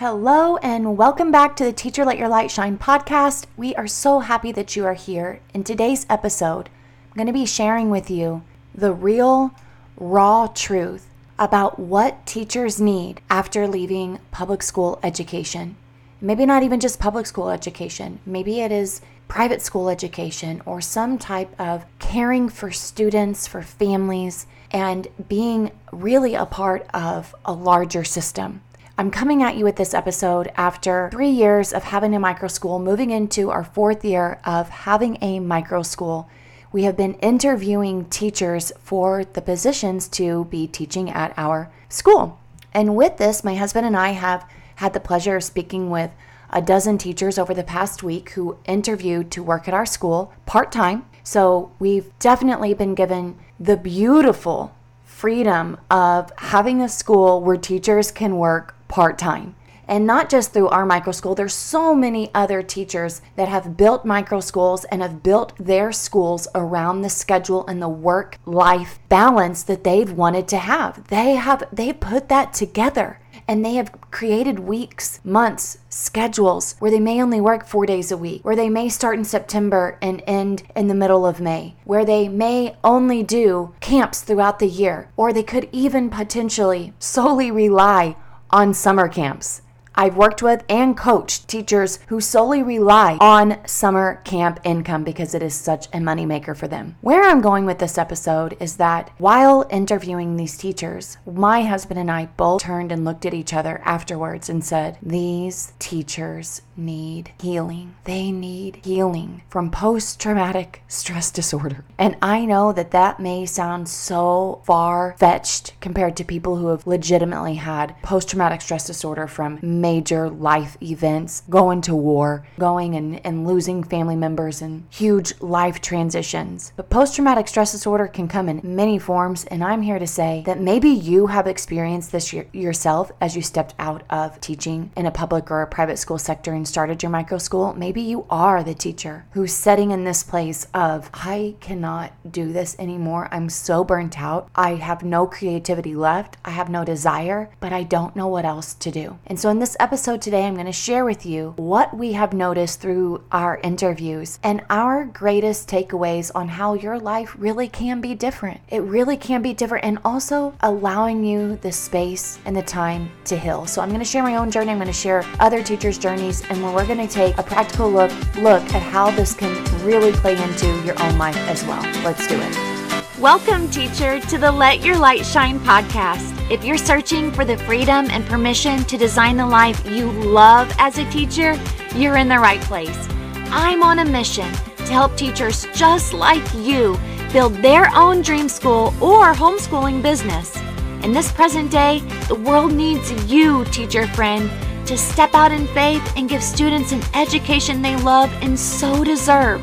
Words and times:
Hello, 0.00 0.58
and 0.58 0.96
welcome 0.96 1.32
back 1.32 1.56
to 1.56 1.64
the 1.64 1.72
Teacher 1.72 2.04
Let 2.04 2.18
Your 2.18 2.28
Light 2.28 2.52
Shine 2.52 2.78
podcast. 2.78 3.46
We 3.56 3.74
are 3.74 3.88
so 3.88 4.20
happy 4.20 4.52
that 4.52 4.76
you 4.76 4.86
are 4.86 4.94
here. 4.94 5.40
In 5.52 5.64
today's 5.64 6.06
episode, 6.08 6.68
I'm 7.10 7.16
going 7.16 7.26
to 7.26 7.32
be 7.32 7.44
sharing 7.44 7.90
with 7.90 8.08
you 8.08 8.44
the 8.72 8.92
real, 8.92 9.50
raw 9.96 10.46
truth 10.54 11.08
about 11.36 11.80
what 11.80 12.24
teachers 12.26 12.80
need 12.80 13.22
after 13.28 13.66
leaving 13.66 14.20
public 14.30 14.62
school 14.62 15.00
education. 15.02 15.74
Maybe 16.20 16.46
not 16.46 16.62
even 16.62 16.78
just 16.78 17.00
public 17.00 17.26
school 17.26 17.50
education, 17.50 18.20
maybe 18.24 18.60
it 18.60 18.70
is 18.70 19.00
private 19.26 19.62
school 19.62 19.88
education 19.88 20.62
or 20.64 20.80
some 20.80 21.18
type 21.18 21.60
of 21.60 21.84
caring 21.98 22.48
for 22.48 22.70
students, 22.70 23.48
for 23.48 23.62
families, 23.62 24.46
and 24.70 25.08
being 25.28 25.72
really 25.90 26.36
a 26.36 26.46
part 26.46 26.86
of 26.94 27.34
a 27.44 27.52
larger 27.52 28.04
system. 28.04 28.60
I'm 29.00 29.12
coming 29.12 29.44
at 29.44 29.56
you 29.56 29.62
with 29.62 29.76
this 29.76 29.94
episode 29.94 30.50
after 30.56 31.08
three 31.12 31.30
years 31.30 31.72
of 31.72 31.84
having 31.84 32.16
a 32.16 32.18
micro 32.18 32.48
school, 32.48 32.80
moving 32.80 33.12
into 33.12 33.48
our 33.48 33.62
fourth 33.62 34.04
year 34.04 34.40
of 34.42 34.68
having 34.70 35.18
a 35.22 35.38
micro 35.38 35.84
school. 35.84 36.28
We 36.72 36.82
have 36.82 36.96
been 36.96 37.14
interviewing 37.14 38.06
teachers 38.06 38.72
for 38.80 39.24
the 39.24 39.40
positions 39.40 40.08
to 40.08 40.46
be 40.46 40.66
teaching 40.66 41.10
at 41.10 41.32
our 41.36 41.70
school. 41.88 42.40
And 42.74 42.96
with 42.96 43.18
this, 43.18 43.44
my 43.44 43.54
husband 43.54 43.86
and 43.86 43.96
I 43.96 44.10
have 44.10 44.44
had 44.74 44.94
the 44.94 44.98
pleasure 44.98 45.36
of 45.36 45.44
speaking 45.44 45.90
with 45.90 46.10
a 46.50 46.60
dozen 46.60 46.98
teachers 46.98 47.38
over 47.38 47.54
the 47.54 47.62
past 47.62 48.02
week 48.02 48.30
who 48.30 48.58
interviewed 48.64 49.30
to 49.30 49.44
work 49.44 49.68
at 49.68 49.74
our 49.74 49.86
school 49.86 50.32
part 50.44 50.72
time. 50.72 51.04
So 51.22 51.70
we've 51.78 52.10
definitely 52.18 52.74
been 52.74 52.96
given 52.96 53.38
the 53.60 53.76
beautiful 53.76 54.74
freedom 55.04 55.78
of 55.88 56.32
having 56.38 56.82
a 56.82 56.88
school 56.88 57.40
where 57.40 57.56
teachers 57.56 58.10
can 58.10 58.38
work 58.38 58.74
part 58.88 59.18
time. 59.18 59.54
And 59.88 60.06
not 60.06 60.28
just 60.28 60.52
through 60.52 60.68
our 60.68 60.84
micro 60.84 61.12
school, 61.12 61.34
there's 61.34 61.54
so 61.54 61.94
many 61.94 62.30
other 62.34 62.62
teachers 62.62 63.22
that 63.36 63.48
have 63.48 63.78
built 63.78 64.04
micro 64.04 64.40
schools 64.40 64.84
and 64.84 65.00
have 65.00 65.22
built 65.22 65.54
their 65.58 65.92
schools 65.92 66.46
around 66.54 67.00
the 67.00 67.08
schedule 67.08 67.66
and 67.66 67.80
the 67.80 67.88
work 67.88 68.38
life 68.44 68.98
balance 69.08 69.62
that 69.62 69.84
they've 69.84 70.12
wanted 70.12 70.46
to 70.48 70.58
have. 70.58 71.08
They 71.08 71.36
have 71.36 71.64
they 71.72 71.94
put 71.94 72.28
that 72.28 72.52
together 72.52 73.18
and 73.46 73.64
they 73.64 73.74
have 73.74 73.98
created 74.10 74.58
weeks, 74.58 75.20
months, 75.24 75.78
schedules 75.88 76.74
where 76.80 76.90
they 76.90 77.00
may 77.00 77.22
only 77.22 77.40
work 77.40 77.64
four 77.64 77.86
days 77.86 78.12
a 78.12 78.16
week, 78.16 78.44
where 78.44 78.56
they 78.56 78.68
may 78.68 78.90
start 78.90 79.16
in 79.16 79.24
September 79.24 79.96
and 80.02 80.22
end 80.26 80.64
in 80.76 80.88
the 80.88 80.94
middle 80.94 81.24
of 81.24 81.40
May, 81.40 81.76
where 81.84 82.04
they 82.04 82.28
may 82.28 82.76
only 82.84 83.22
do 83.22 83.74
camps 83.80 84.20
throughout 84.20 84.58
the 84.58 84.68
year, 84.68 85.08
or 85.16 85.32
they 85.32 85.42
could 85.42 85.66
even 85.72 86.10
potentially 86.10 86.92
solely 86.98 87.50
rely 87.50 88.16
on 88.50 88.74
summer 88.74 89.08
camps. 89.08 89.62
I've 89.98 90.16
worked 90.16 90.42
with 90.42 90.62
and 90.68 90.96
coached 90.96 91.48
teachers 91.48 91.98
who 92.06 92.20
solely 92.20 92.62
rely 92.62 93.18
on 93.20 93.58
summer 93.66 94.20
camp 94.22 94.60
income 94.62 95.02
because 95.02 95.34
it 95.34 95.42
is 95.42 95.54
such 95.54 95.88
a 95.88 95.98
moneymaker 95.98 96.56
for 96.56 96.68
them. 96.68 96.94
Where 97.00 97.24
I'm 97.24 97.40
going 97.40 97.66
with 97.66 97.80
this 97.80 97.98
episode 97.98 98.56
is 98.60 98.76
that 98.76 99.10
while 99.18 99.66
interviewing 99.70 100.36
these 100.36 100.56
teachers, 100.56 101.18
my 101.26 101.62
husband 101.62 101.98
and 101.98 102.12
I 102.12 102.26
both 102.36 102.62
turned 102.62 102.92
and 102.92 103.04
looked 103.04 103.26
at 103.26 103.34
each 103.34 103.52
other 103.52 103.82
afterwards 103.84 104.48
and 104.48 104.64
said, 104.64 104.98
These 105.02 105.72
teachers 105.80 106.62
need 106.76 107.32
healing. 107.40 107.96
They 108.04 108.30
need 108.30 108.80
healing 108.84 109.42
from 109.48 109.70
post 109.72 110.20
traumatic 110.20 110.82
stress 110.86 111.32
disorder. 111.32 111.84
And 111.98 112.16
I 112.22 112.44
know 112.44 112.72
that 112.72 112.92
that 112.92 113.18
may 113.18 113.46
sound 113.46 113.88
so 113.88 114.62
far 114.64 115.16
fetched 115.18 115.74
compared 115.80 116.16
to 116.18 116.24
people 116.24 116.56
who 116.56 116.68
have 116.68 116.86
legitimately 116.86 117.56
had 117.56 117.96
post 118.02 118.28
traumatic 118.28 118.60
stress 118.60 118.86
disorder 118.86 119.26
from 119.26 119.58
major 119.88 120.28
life 120.28 120.76
events, 120.82 121.42
going 121.48 121.80
to 121.80 121.94
war, 121.94 122.46
going 122.58 122.94
and, 122.94 123.24
and 123.24 123.46
losing 123.46 123.82
family 123.82 124.16
members, 124.16 124.60
and 124.60 124.84
huge 124.90 125.30
life 125.40 125.80
transitions. 125.80 126.72
But 126.76 126.90
post 126.90 127.14
traumatic 127.14 127.48
stress 127.48 127.72
disorder 127.72 128.06
can 128.06 128.28
come 128.28 128.48
in 128.48 128.60
many 128.62 128.98
forms, 128.98 129.44
and 129.46 129.64
I'm 129.64 129.82
here 129.82 129.98
to 129.98 130.06
say 130.06 130.42
that 130.44 130.60
maybe 130.60 130.90
you 130.90 131.28
have 131.28 131.46
experienced 131.46 132.12
this 132.12 132.34
yourself 132.52 133.10
as 133.20 133.34
you 133.34 133.42
stepped 133.42 133.74
out 133.78 134.02
of 134.10 134.38
teaching 134.40 134.90
in 134.96 135.06
a 135.06 135.10
public 135.10 135.50
or 135.50 135.62
a 135.62 135.66
private 135.66 135.98
school 135.98 136.18
sector 136.18 136.52
and 136.52 136.68
started 136.68 137.02
your 137.02 137.10
micro 137.10 137.38
school. 137.38 137.72
Maybe 137.72 138.02
you 138.02 138.26
are 138.28 138.62
the 138.62 138.74
teacher 138.74 139.24
who's 139.32 139.52
sitting 139.52 139.90
in 139.90 140.04
this 140.04 140.22
place 140.22 140.66
of, 140.74 141.10
I 141.14 141.56
cannot 141.60 142.12
do 142.30 142.52
this 142.52 142.76
anymore. 142.78 143.28
I'm 143.30 143.48
so 143.48 143.84
burnt 143.84 144.20
out. 144.20 144.50
I 144.54 144.74
have 144.74 145.02
no 145.02 145.26
creativity 145.26 145.94
left. 145.94 146.36
I 146.44 146.50
have 146.50 146.68
no 146.68 146.84
desire, 146.84 147.50
but 147.60 147.72
I 147.72 147.82
don't 147.84 148.16
know 148.16 148.28
what 148.28 148.44
else 148.44 148.74
to 148.74 148.90
do. 148.90 149.18
And 149.26 149.38
so 149.40 149.48
in 149.48 149.58
this 149.58 149.76
episode 149.80 150.20
today, 150.20 150.46
I'm 150.46 150.54
going 150.54 150.66
to 150.66 150.72
share 150.72 151.04
with 151.04 151.24
you 151.24 151.54
what 151.56 151.96
we 151.96 152.12
have 152.12 152.32
noticed 152.32 152.80
through 152.80 153.22
our 153.30 153.58
interviews 153.62 154.38
and 154.42 154.64
our 154.70 155.04
greatest 155.04 155.68
takeaways 155.68 156.30
on 156.34 156.48
how 156.48 156.74
your 156.74 156.98
life 156.98 157.34
really 157.38 157.68
can 157.68 158.00
be 158.00 158.14
different. 158.14 158.60
It 158.68 158.80
really 158.82 159.16
can 159.16 159.42
be 159.42 159.54
different, 159.54 159.84
and 159.84 159.98
also 160.04 160.54
allowing 160.60 161.24
you 161.24 161.56
the 161.56 161.72
space 161.72 162.38
and 162.44 162.56
the 162.56 162.62
time 162.62 163.10
to 163.26 163.38
heal. 163.38 163.66
So, 163.66 163.82
I'm 163.82 163.88
going 163.88 164.00
to 164.00 164.04
share 164.04 164.22
my 164.22 164.36
own 164.36 164.50
journey, 164.50 164.70
I'm 164.70 164.78
going 164.78 164.86
to 164.88 164.92
share 164.92 165.24
other 165.40 165.62
teachers' 165.62 165.98
journeys, 165.98 166.42
and 166.50 166.62
we're 166.62 166.86
going 166.86 167.06
to 167.06 167.12
take 167.12 167.38
a 167.38 167.42
practical 167.42 167.90
look 167.90 168.10
look 168.36 168.62
at 168.74 168.82
how 168.82 169.10
this 169.10 169.34
can 169.34 169.52
really 169.84 170.12
play 170.12 170.40
into 170.42 170.66
your 170.84 171.00
own 171.02 171.18
life 171.18 171.36
as 171.48 171.64
well. 171.64 171.82
Let's 172.04 172.26
do 172.26 172.38
it. 172.40 173.18
Welcome, 173.18 173.68
teacher, 173.70 174.20
to 174.20 174.38
the 174.38 174.50
Let 174.50 174.84
Your 174.84 174.96
Light 174.96 175.26
Shine 175.26 175.58
podcast. 175.60 176.37
If 176.50 176.64
you're 176.64 176.78
searching 176.78 177.30
for 177.30 177.44
the 177.44 177.58
freedom 177.58 178.08
and 178.10 178.24
permission 178.24 178.82
to 178.84 178.96
design 178.96 179.36
the 179.36 179.46
life 179.46 179.84
you 179.84 180.10
love 180.10 180.74
as 180.78 180.96
a 180.96 181.10
teacher, 181.10 181.60
you're 181.94 182.16
in 182.16 182.26
the 182.26 182.38
right 182.38 182.60
place. 182.62 183.06
I'm 183.50 183.82
on 183.82 183.98
a 183.98 184.04
mission 184.06 184.50
to 184.78 184.92
help 184.94 185.14
teachers 185.14 185.66
just 185.74 186.14
like 186.14 186.42
you 186.54 186.98
build 187.34 187.52
their 187.56 187.94
own 187.94 188.22
dream 188.22 188.48
school 188.48 188.94
or 188.98 189.34
homeschooling 189.34 190.02
business. 190.02 190.56
In 191.02 191.12
this 191.12 191.30
present 191.30 191.70
day, 191.70 192.00
the 192.28 192.34
world 192.34 192.72
needs 192.72 193.12
you, 193.30 193.66
teacher 193.66 194.06
friend, 194.06 194.50
to 194.86 194.96
step 194.96 195.34
out 195.34 195.52
in 195.52 195.66
faith 195.66 196.02
and 196.16 196.30
give 196.30 196.42
students 196.42 196.92
an 196.92 197.02
education 197.12 197.82
they 197.82 197.96
love 197.96 198.32
and 198.40 198.58
so 198.58 199.04
deserve. 199.04 199.62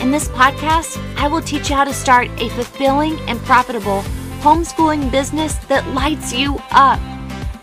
In 0.00 0.10
this 0.10 0.28
podcast, 0.28 0.96
I 1.18 1.28
will 1.28 1.42
teach 1.42 1.68
you 1.68 1.76
how 1.76 1.84
to 1.84 1.92
start 1.92 2.30
a 2.40 2.48
fulfilling 2.48 3.20
and 3.28 3.38
profitable 3.40 4.02
homeschooling 4.42 5.08
business 5.08 5.54
that 5.66 5.86
lights 5.94 6.32
you 6.32 6.56
up. 6.72 6.98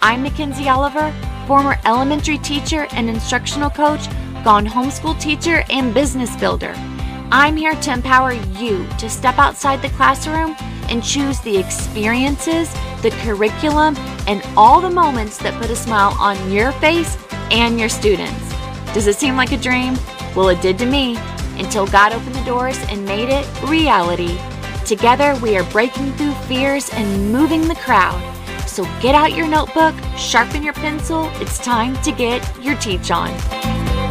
I'm 0.01 0.23
Mackenzie 0.23 0.69
Oliver, 0.69 1.13
former 1.45 1.77
elementary 1.85 2.37
teacher 2.37 2.87
and 2.91 3.09
instructional 3.09 3.69
coach, 3.69 4.07
gone 4.45 4.65
homeschool 4.65 5.19
teacher, 5.19 5.65
and 5.69 5.93
business 5.93 6.33
builder. 6.37 6.73
I'm 7.33 7.57
here 7.57 7.75
to 7.75 7.91
empower 7.91 8.31
you 8.31 8.87
to 8.97 9.09
step 9.09 9.37
outside 9.37 9.81
the 9.81 9.89
classroom 9.89 10.55
and 10.87 11.03
choose 11.03 11.41
the 11.41 11.57
experiences, 11.57 12.71
the 13.01 13.11
curriculum, 13.23 13.97
and 14.25 14.41
all 14.55 14.79
the 14.79 14.89
moments 14.89 15.37
that 15.39 15.61
put 15.61 15.69
a 15.69 15.75
smile 15.75 16.15
on 16.17 16.49
your 16.49 16.71
face 16.71 17.17
and 17.51 17.77
your 17.77 17.89
students. 17.89 18.53
Does 18.93 19.07
it 19.07 19.17
seem 19.17 19.35
like 19.35 19.51
a 19.51 19.57
dream? 19.57 19.95
Well, 20.33 20.47
it 20.47 20.61
did 20.61 20.77
to 20.77 20.85
me 20.85 21.17
until 21.57 21.85
God 21.87 22.13
opened 22.13 22.35
the 22.35 22.45
doors 22.45 22.79
and 22.87 23.03
made 23.03 23.27
it 23.27 23.45
reality. 23.63 24.39
Together, 24.89 25.35
we 25.43 25.55
are 25.55 25.63
breaking 25.65 26.11
through 26.13 26.33
fears 26.47 26.89
and 26.93 27.31
moving 27.31 27.67
the 27.67 27.75
crowd. 27.75 28.19
So 28.67 28.85
get 28.99 29.13
out 29.13 29.35
your 29.35 29.47
notebook, 29.47 29.93
sharpen 30.17 30.63
your 30.63 30.73
pencil. 30.73 31.29
It's 31.35 31.59
time 31.59 31.95
to 32.01 32.11
get 32.11 32.41
your 32.59 32.75
teach 32.77 33.11
on. 33.11 33.29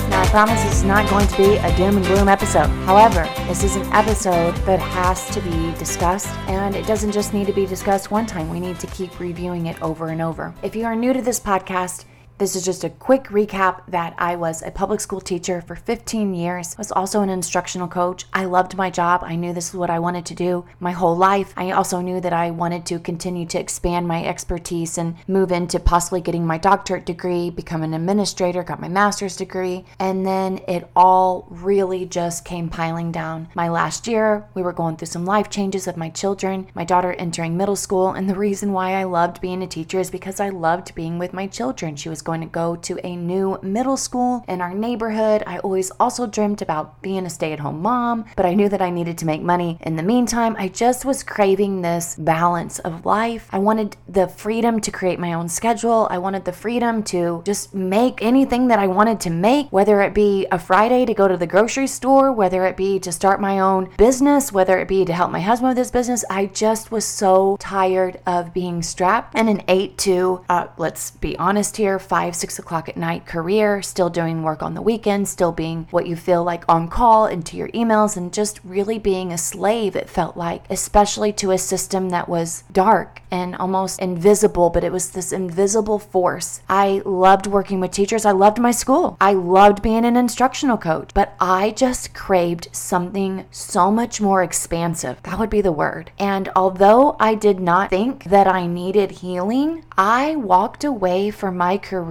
Now, 0.08 0.22
I 0.22 0.28
promise 0.30 0.62
this 0.62 0.74
is 0.74 0.84
not 0.84 1.10
going 1.10 1.26
to 1.26 1.36
be 1.36 1.56
a 1.56 1.76
doom 1.76 1.96
and 1.96 2.06
gloom 2.06 2.28
episode. 2.28 2.68
However, 2.86 3.28
this 3.48 3.64
is 3.64 3.74
an 3.74 3.92
episode 3.92 4.54
that 4.66 4.78
has 4.78 5.28
to 5.30 5.40
be 5.40 5.72
discussed, 5.80 6.32
and 6.46 6.76
it 6.76 6.86
doesn't 6.86 7.10
just 7.10 7.34
need 7.34 7.48
to 7.48 7.52
be 7.52 7.66
discussed 7.66 8.12
one 8.12 8.24
time. 8.24 8.48
We 8.48 8.60
need 8.60 8.78
to 8.78 8.86
keep 8.86 9.18
reviewing 9.18 9.66
it 9.66 9.82
over 9.82 10.10
and 10.10 10.22
over. 10.22 10.54
If 10.62 10.76
you 10.76 10.84
are 10.84 10.94
new 10.94 11.12
to 11.12 11.20
this 11.20 11.40
podcast, 11.40 12.04
this 12.38 12.54
is 12.54 12.64
just 12.64 12.84
a 12.84 12.90
quick 12.90 13.24
recap 13.24 13.82
that 13.88 14.14
I 14.16 14.36
was 14.36 14.62
a 14.62 14.70
public 14.70 15.00
school 15.00 15.20
teacher 15.20 15.60
for 15.60 15.74
15 15.74 16.34
years. 16.34 16.74
I 16.74 16.78
was 16.78 16.92
also 16.92 17.20
an 17.20 17.28
instructional 17.28 17.88
coach. 17.88 18.26
I 18.32 18.44
loved 18.44 18.76
my 18.76 18.90
job. 18.90 19.24
I 19.24 19.34
knew 19.34 19.52
this 19.52 19.70
is 19.70 19.74
what 19.74 19.90
I 19.90 19.98
wanted 19.98 20.24
to 20.26 20.34
do 20.36 20.64
my 20.78 20.92
whole 20.92 21.16
life. 21.16 21.52
I 21.56 21.72
also 21.72 22.00
knew 22.00 22.20
that 22.20 22.32
I 22.32 22.52
wanted 22.52 22.86
to 22.86 23.00
continue 23.00 23.44
to 23.46 23.58
expand 23.58 24.06
my 24.06 24.24
expertise 24.24 24.98
and 24.98 25.16
move 25.26 25.50
into 25.50 25.80
possibly 25.80 26.20
getting 26.20 26.46
my 26.46 26.58
doctorate 26.58 27.06
degree, 27.06 27.50
become 27.50 27.82
an 27.82 27.92
administrator, 27.92 28.62
got 28.62 28.80
my 28.80 28.88
master's 28.88 29.36
degree, 29.36 29.84
and 29.98 30.24
then 30.24 30.60
it 30.68 30.88
all 30.94 31.48
really 31.50 32.06
just 32.06 32.44
came 32.44 32.68
piling 32.68 33.10
down. 33.10 33.48
My 33.56 33.68
last 33.68 34.06
year, 34.06 34.48
we 34.54 34.62
were 34.62 34.72
going 34.72 34.96
through 34.96 35.06
some 35.06 35.24
life 35.24 35.50
changes 35.50 35.88
of 35.88 35.96
my 35.96 36.08
children, 36.08 36.68
my 36.72 36.84
daughter 36.84 37.14
entering 37.14 37.56
middle 37.56 37.76
school, 37.76 38.10
and 38.10 38.30
the 38.30 38.36
reason 38.36 38.72
why 38.72 38.92
I 38.92 39.02
loved 39.04 39.40
being 39.40 39.62
a 39.62 39.66
teacher 39.66 39.98
is 39.98 40.10
because 40.10 40.38
I 40.38 40.50
loved 40.50 40.94
being 40.94 41.18
with 41.18 41.32
my 41.32 41.48
children. 41.48 41.96
She 41.96 42.08
was 42.08 42.22
going 42.28 42.42
to 42.42 42.46
go 42.62 42.76
to 42.76 42.94
a 43.06 43.16
new 43.16 43.58
middle 43.62 43.96
school 43.96 44.44
in 44.46 44.60
our 44.60 44.74
neighborhood. 44.74 45.42
I 45.46 45.56
always 45.60 45.90
also 45.92 46.26
dreamt 46.26 46.60
about 46.60 47.00
being 47.00 47.24
a 47.24 47.30
stay 47.30 47.54
at 47.54 47.60
home 47.60 47.80
mom, 47.80 48.26
but 48.36 48.44
I 48.44 48.52
knew 48.52 48.68
that 48.68 48.82
I 48.82 48.90
needed 48.90 49.16
to 49.18 49.26
make 49.32 49.40
money. 49.40 49.78
In 49.80 49.96
the 49.96 50.02
meantime, 50.02 50.54
I 50.58 50.68
just 50.68 51.06
was 51.06 51.22
craving 51.22 51.80
this 51.80 52.16
balance 52.16 52.80
of 52.80 53.06
life. 53.06 53.48
I 53.50 53.58
wanted 53.58 53.96
the 54.06 54.28
freedom 54.28 54.78
to 54.80 54.90
create 54.90 55.18
my 55.18 55.32
own 55.32 55.48
schedule. 55.48 56.06
I 56.10 56.18
wanted 56.18 56.44
the 56.44 56.52
freedom 56.52 57.02
to 57.04 57.42
just 57.46 57.74
make 57.74 58.20
anything 58.20 58.68
that 58.68 58.78
I 58.78 58.88
wanted 58.88 59.20
to 59.20 59.30
make, 59.30 59.72
whether 59.72 60.02
it 60.02 60.12
be 60.12 60.46
a 60.52 60.58
Friday 60.58 61.06
to 61.06 61.14
go 61.14 61.28
to 61.28 61.36
the 61.38 61.46
grocery 61.46 61.86
store, 61.86 62.30
whether 62.30 62.66
it 62.66 62.76
be 62.76 62.98
to 62.98 63.10
start 63.10 63.40
my 63.40 63.58
own 63.58 63.88
business, 63.96 64.52
whether 64.52 64.78
it 64.78 64.88
be 64.88 65.06
to 65.06 65.14
help 65.14 65.30
my 65.30 65.40
husband 65.40 65.70
with 65.70 65.78
his 65.78 65.90
business. 65.90 66.26
I 66.28 66.44
just 66.44 66.90
was 66.90 67.06
so 67.06 67.56
tired 67.58 68.20
of 68.26 68.52
being 68.52 68.82
strapped 68.82 69.32
and 69.34 69.48
an 69.48 69.62
eight 69.66 69.96
to, 69.98 70.44
uh, 70.50 70.66
let's 70.76 71.12
be 71.12 71.38
honest 71.38 71.78
here, 71.78 71.98
five, 72.18 72.34
six 72.34 72.58
o'clock 72.58 72.88
at 72.88 72.96
night 72.96 73.24
career, 73.26 73.80
still 73.80 74.10
doing 74.10 74.42
work 74.42 74.60
on 74.60 74.74
the 74.74 74.82
weekends, 74.82 75.30
still 75.30 75.52
being 75.52 75.86
what 75.92 76.04
you 76.04 76.16
feel 76.16 76.42
like 76.42 76.64
on 76.68 76.88
call 76.88 77.26
into 77.26 77.56
your 77.56 77.68
emails, 77.68 78.16
and 78.16 78.32
just 78.32 78.58
really 78.64 78.98
being 78.98 79.30
a 79.30 79.38
slave, 79.38 79.94
it 79.94 80.10
felt 80.10 80.36
like, 80.36 80.64
especially 80.68 81.32
to 81.32 81.52
a 81.52 81.58
system 81.58 82.08
that 82.08 82.28
was 82.28 82.64
dark 82.72 83.22
and 83.30 83.54
almost 83.54 84.00
invisible, 84.00 84.68
but 84.68 84.82
it 84.82 84.90
was 84.90 85.10
this 85.10 85.32
invisible 85.32 86.00
force. 86.00 86.60
I 86.68 87.02
loved 87.04 87.46
working 87.46 87.78
with 87.78 87.92
teachers. 87.92 88.24
I 88.24 88.32
loved 88.32 88.58
my 88.58 88.72
school. 88.72 89.16
I 89.20 89.34
loved 89.34 89.80
being 89.80 90.04
an 90.04 90.16
instructional 90.16 90.78
coach, 90.78 91.10
but 91.14 91.36
I 91.38 91.70
just 91.70 92.14
craved 92.14 92.68
something 92.72 93.44
so 93.52 93.92
much 93.92 94.20
more 94.20 94.42
expansive. 94.42 95.22
That 95.22 95.38
would 95.38 95.50
be 95.50 95.60
the 95.60 95.70
word. 95.70 96.10
And 96.18 96.48
although 96.56 97.14
I 97.20 97.36
did 97.36 97.60
not 97.60 97.90
think 97.90 98.24
that 98.24 98.48
I 98.48 98.66
needed 98.66 99.10
healing, 99.22 99.84
I 99.96 100.34
walked 100.34 100.82
away 100.82 101.30
from 101.30 101.56
my 101.56 101.76
career 101.78 102.07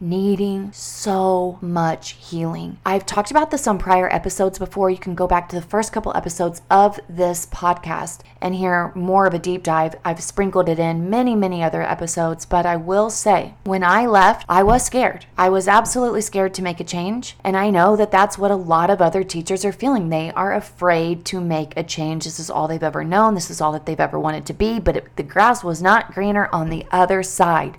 needing 0.00 0.72
so 0.72 1.58
much 1.60 2.12
healing. 2.12 2.78
I've 2.84 3.06
talked 3.06 3.30
about 3.30 3.50
this 3.50 3.66
on 3.66 3.78
prior 3.78 4.12
episodes 4.12 4.58
before. 4.58 4.90
You 4.90 4.98
can 4.98 5.14
go 5.14 5.26
back 5.26 5.48
to 5.48 5.56
the 5.56 5.62
first 5.62 5.92
couple 5.92 6.16
episodes 6.16 6.62
of 6.70 6.98
this 7.08 7.46
podcast 7.46 8.20
and 8.40 8.54
hear 8.54 8.92
more 8.94 9.26
of 9.26 9.34
a 9.34 9.38
deep 9.38 9.62
dive. 9.62 9.94
I've 10.04 10.22
sprinkled 10.22 10.68
it 10.68 10.78
in 10.78 11.08
many, 11.10 11.34
many 11.34 11.62
other 11.62 11.82
episodes, 11.82 12.46
but 12.46 12.66
I 12.66 12.76
will 12.76 13.10
say 13.10 13.54
when 13.64 13.82
I 13.82 14.06
left, 14.06 14.44
I 14.48 14.62
was 14.62 14.84
scared. 14.84 15.26
I 15.36 15.48
was 15.48 15.68
absolutely 15.68 16.20
scared 16.20 16.54
to 16.54 16.62
make 16.62 16.80
a 16.80 16.84
change. 16.84 17.36
And 17.42 17.56
I 17.56 17.70
know 17.70 17.96
that 17.96 18.10
that's 18.10 18.38
what 18.38 18.50
a 18.50 18.56
lot 18.56 18.90
of 18.90 19.00
other 19.00 19.24
teachers 19.24 19.64
are 19.64 19.72
feeling. 19.72 20.08
They 20.08 20.30
are 20.32 20.54
afraid 20.54 21.24
to 21.26 21.40
make 21.40 21.76
a 21.76 21.82
change. 21.82 22.24
This 22.24 22.38
is 22.38 22.50
all 22.50 22.68
they've 22.68 22.82
ever 22.82 23.04
known, 23.04 23.34
this 23.34 23.50
is 23.50 23.60
all 23.60 23.72
that 23.72 23.86
they've 23.86 23.98
ever 23.98 24.18
wanted 24.18 24.46
to 24.46 24.52
be, 24.52 24.78
but 24.78 24.96
it, 24.96 25.16
the 25.16 25.22
grass 25.22 25.64
was 25.64 25.82
not 25.82 26.12
greener 26.12 26.48
on 26.52 26.70
the 26.70 26.86
other 26.90 27.22
side. 27.22 27.76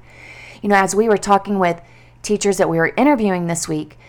You 0.65 0.69
know, 0.69 0.77
as 0.77 0.95
we 0.95 1.07
were 1.07 1.17
talking 1.19 1.59
with 1.59 1.79
teachers 2.23 2.57
that 2.57 2.67
we 2.67 2.77
were 2.77 2.91
interviewing 2.97 3.45
this 3.45 3.67
week, 3.67 3.99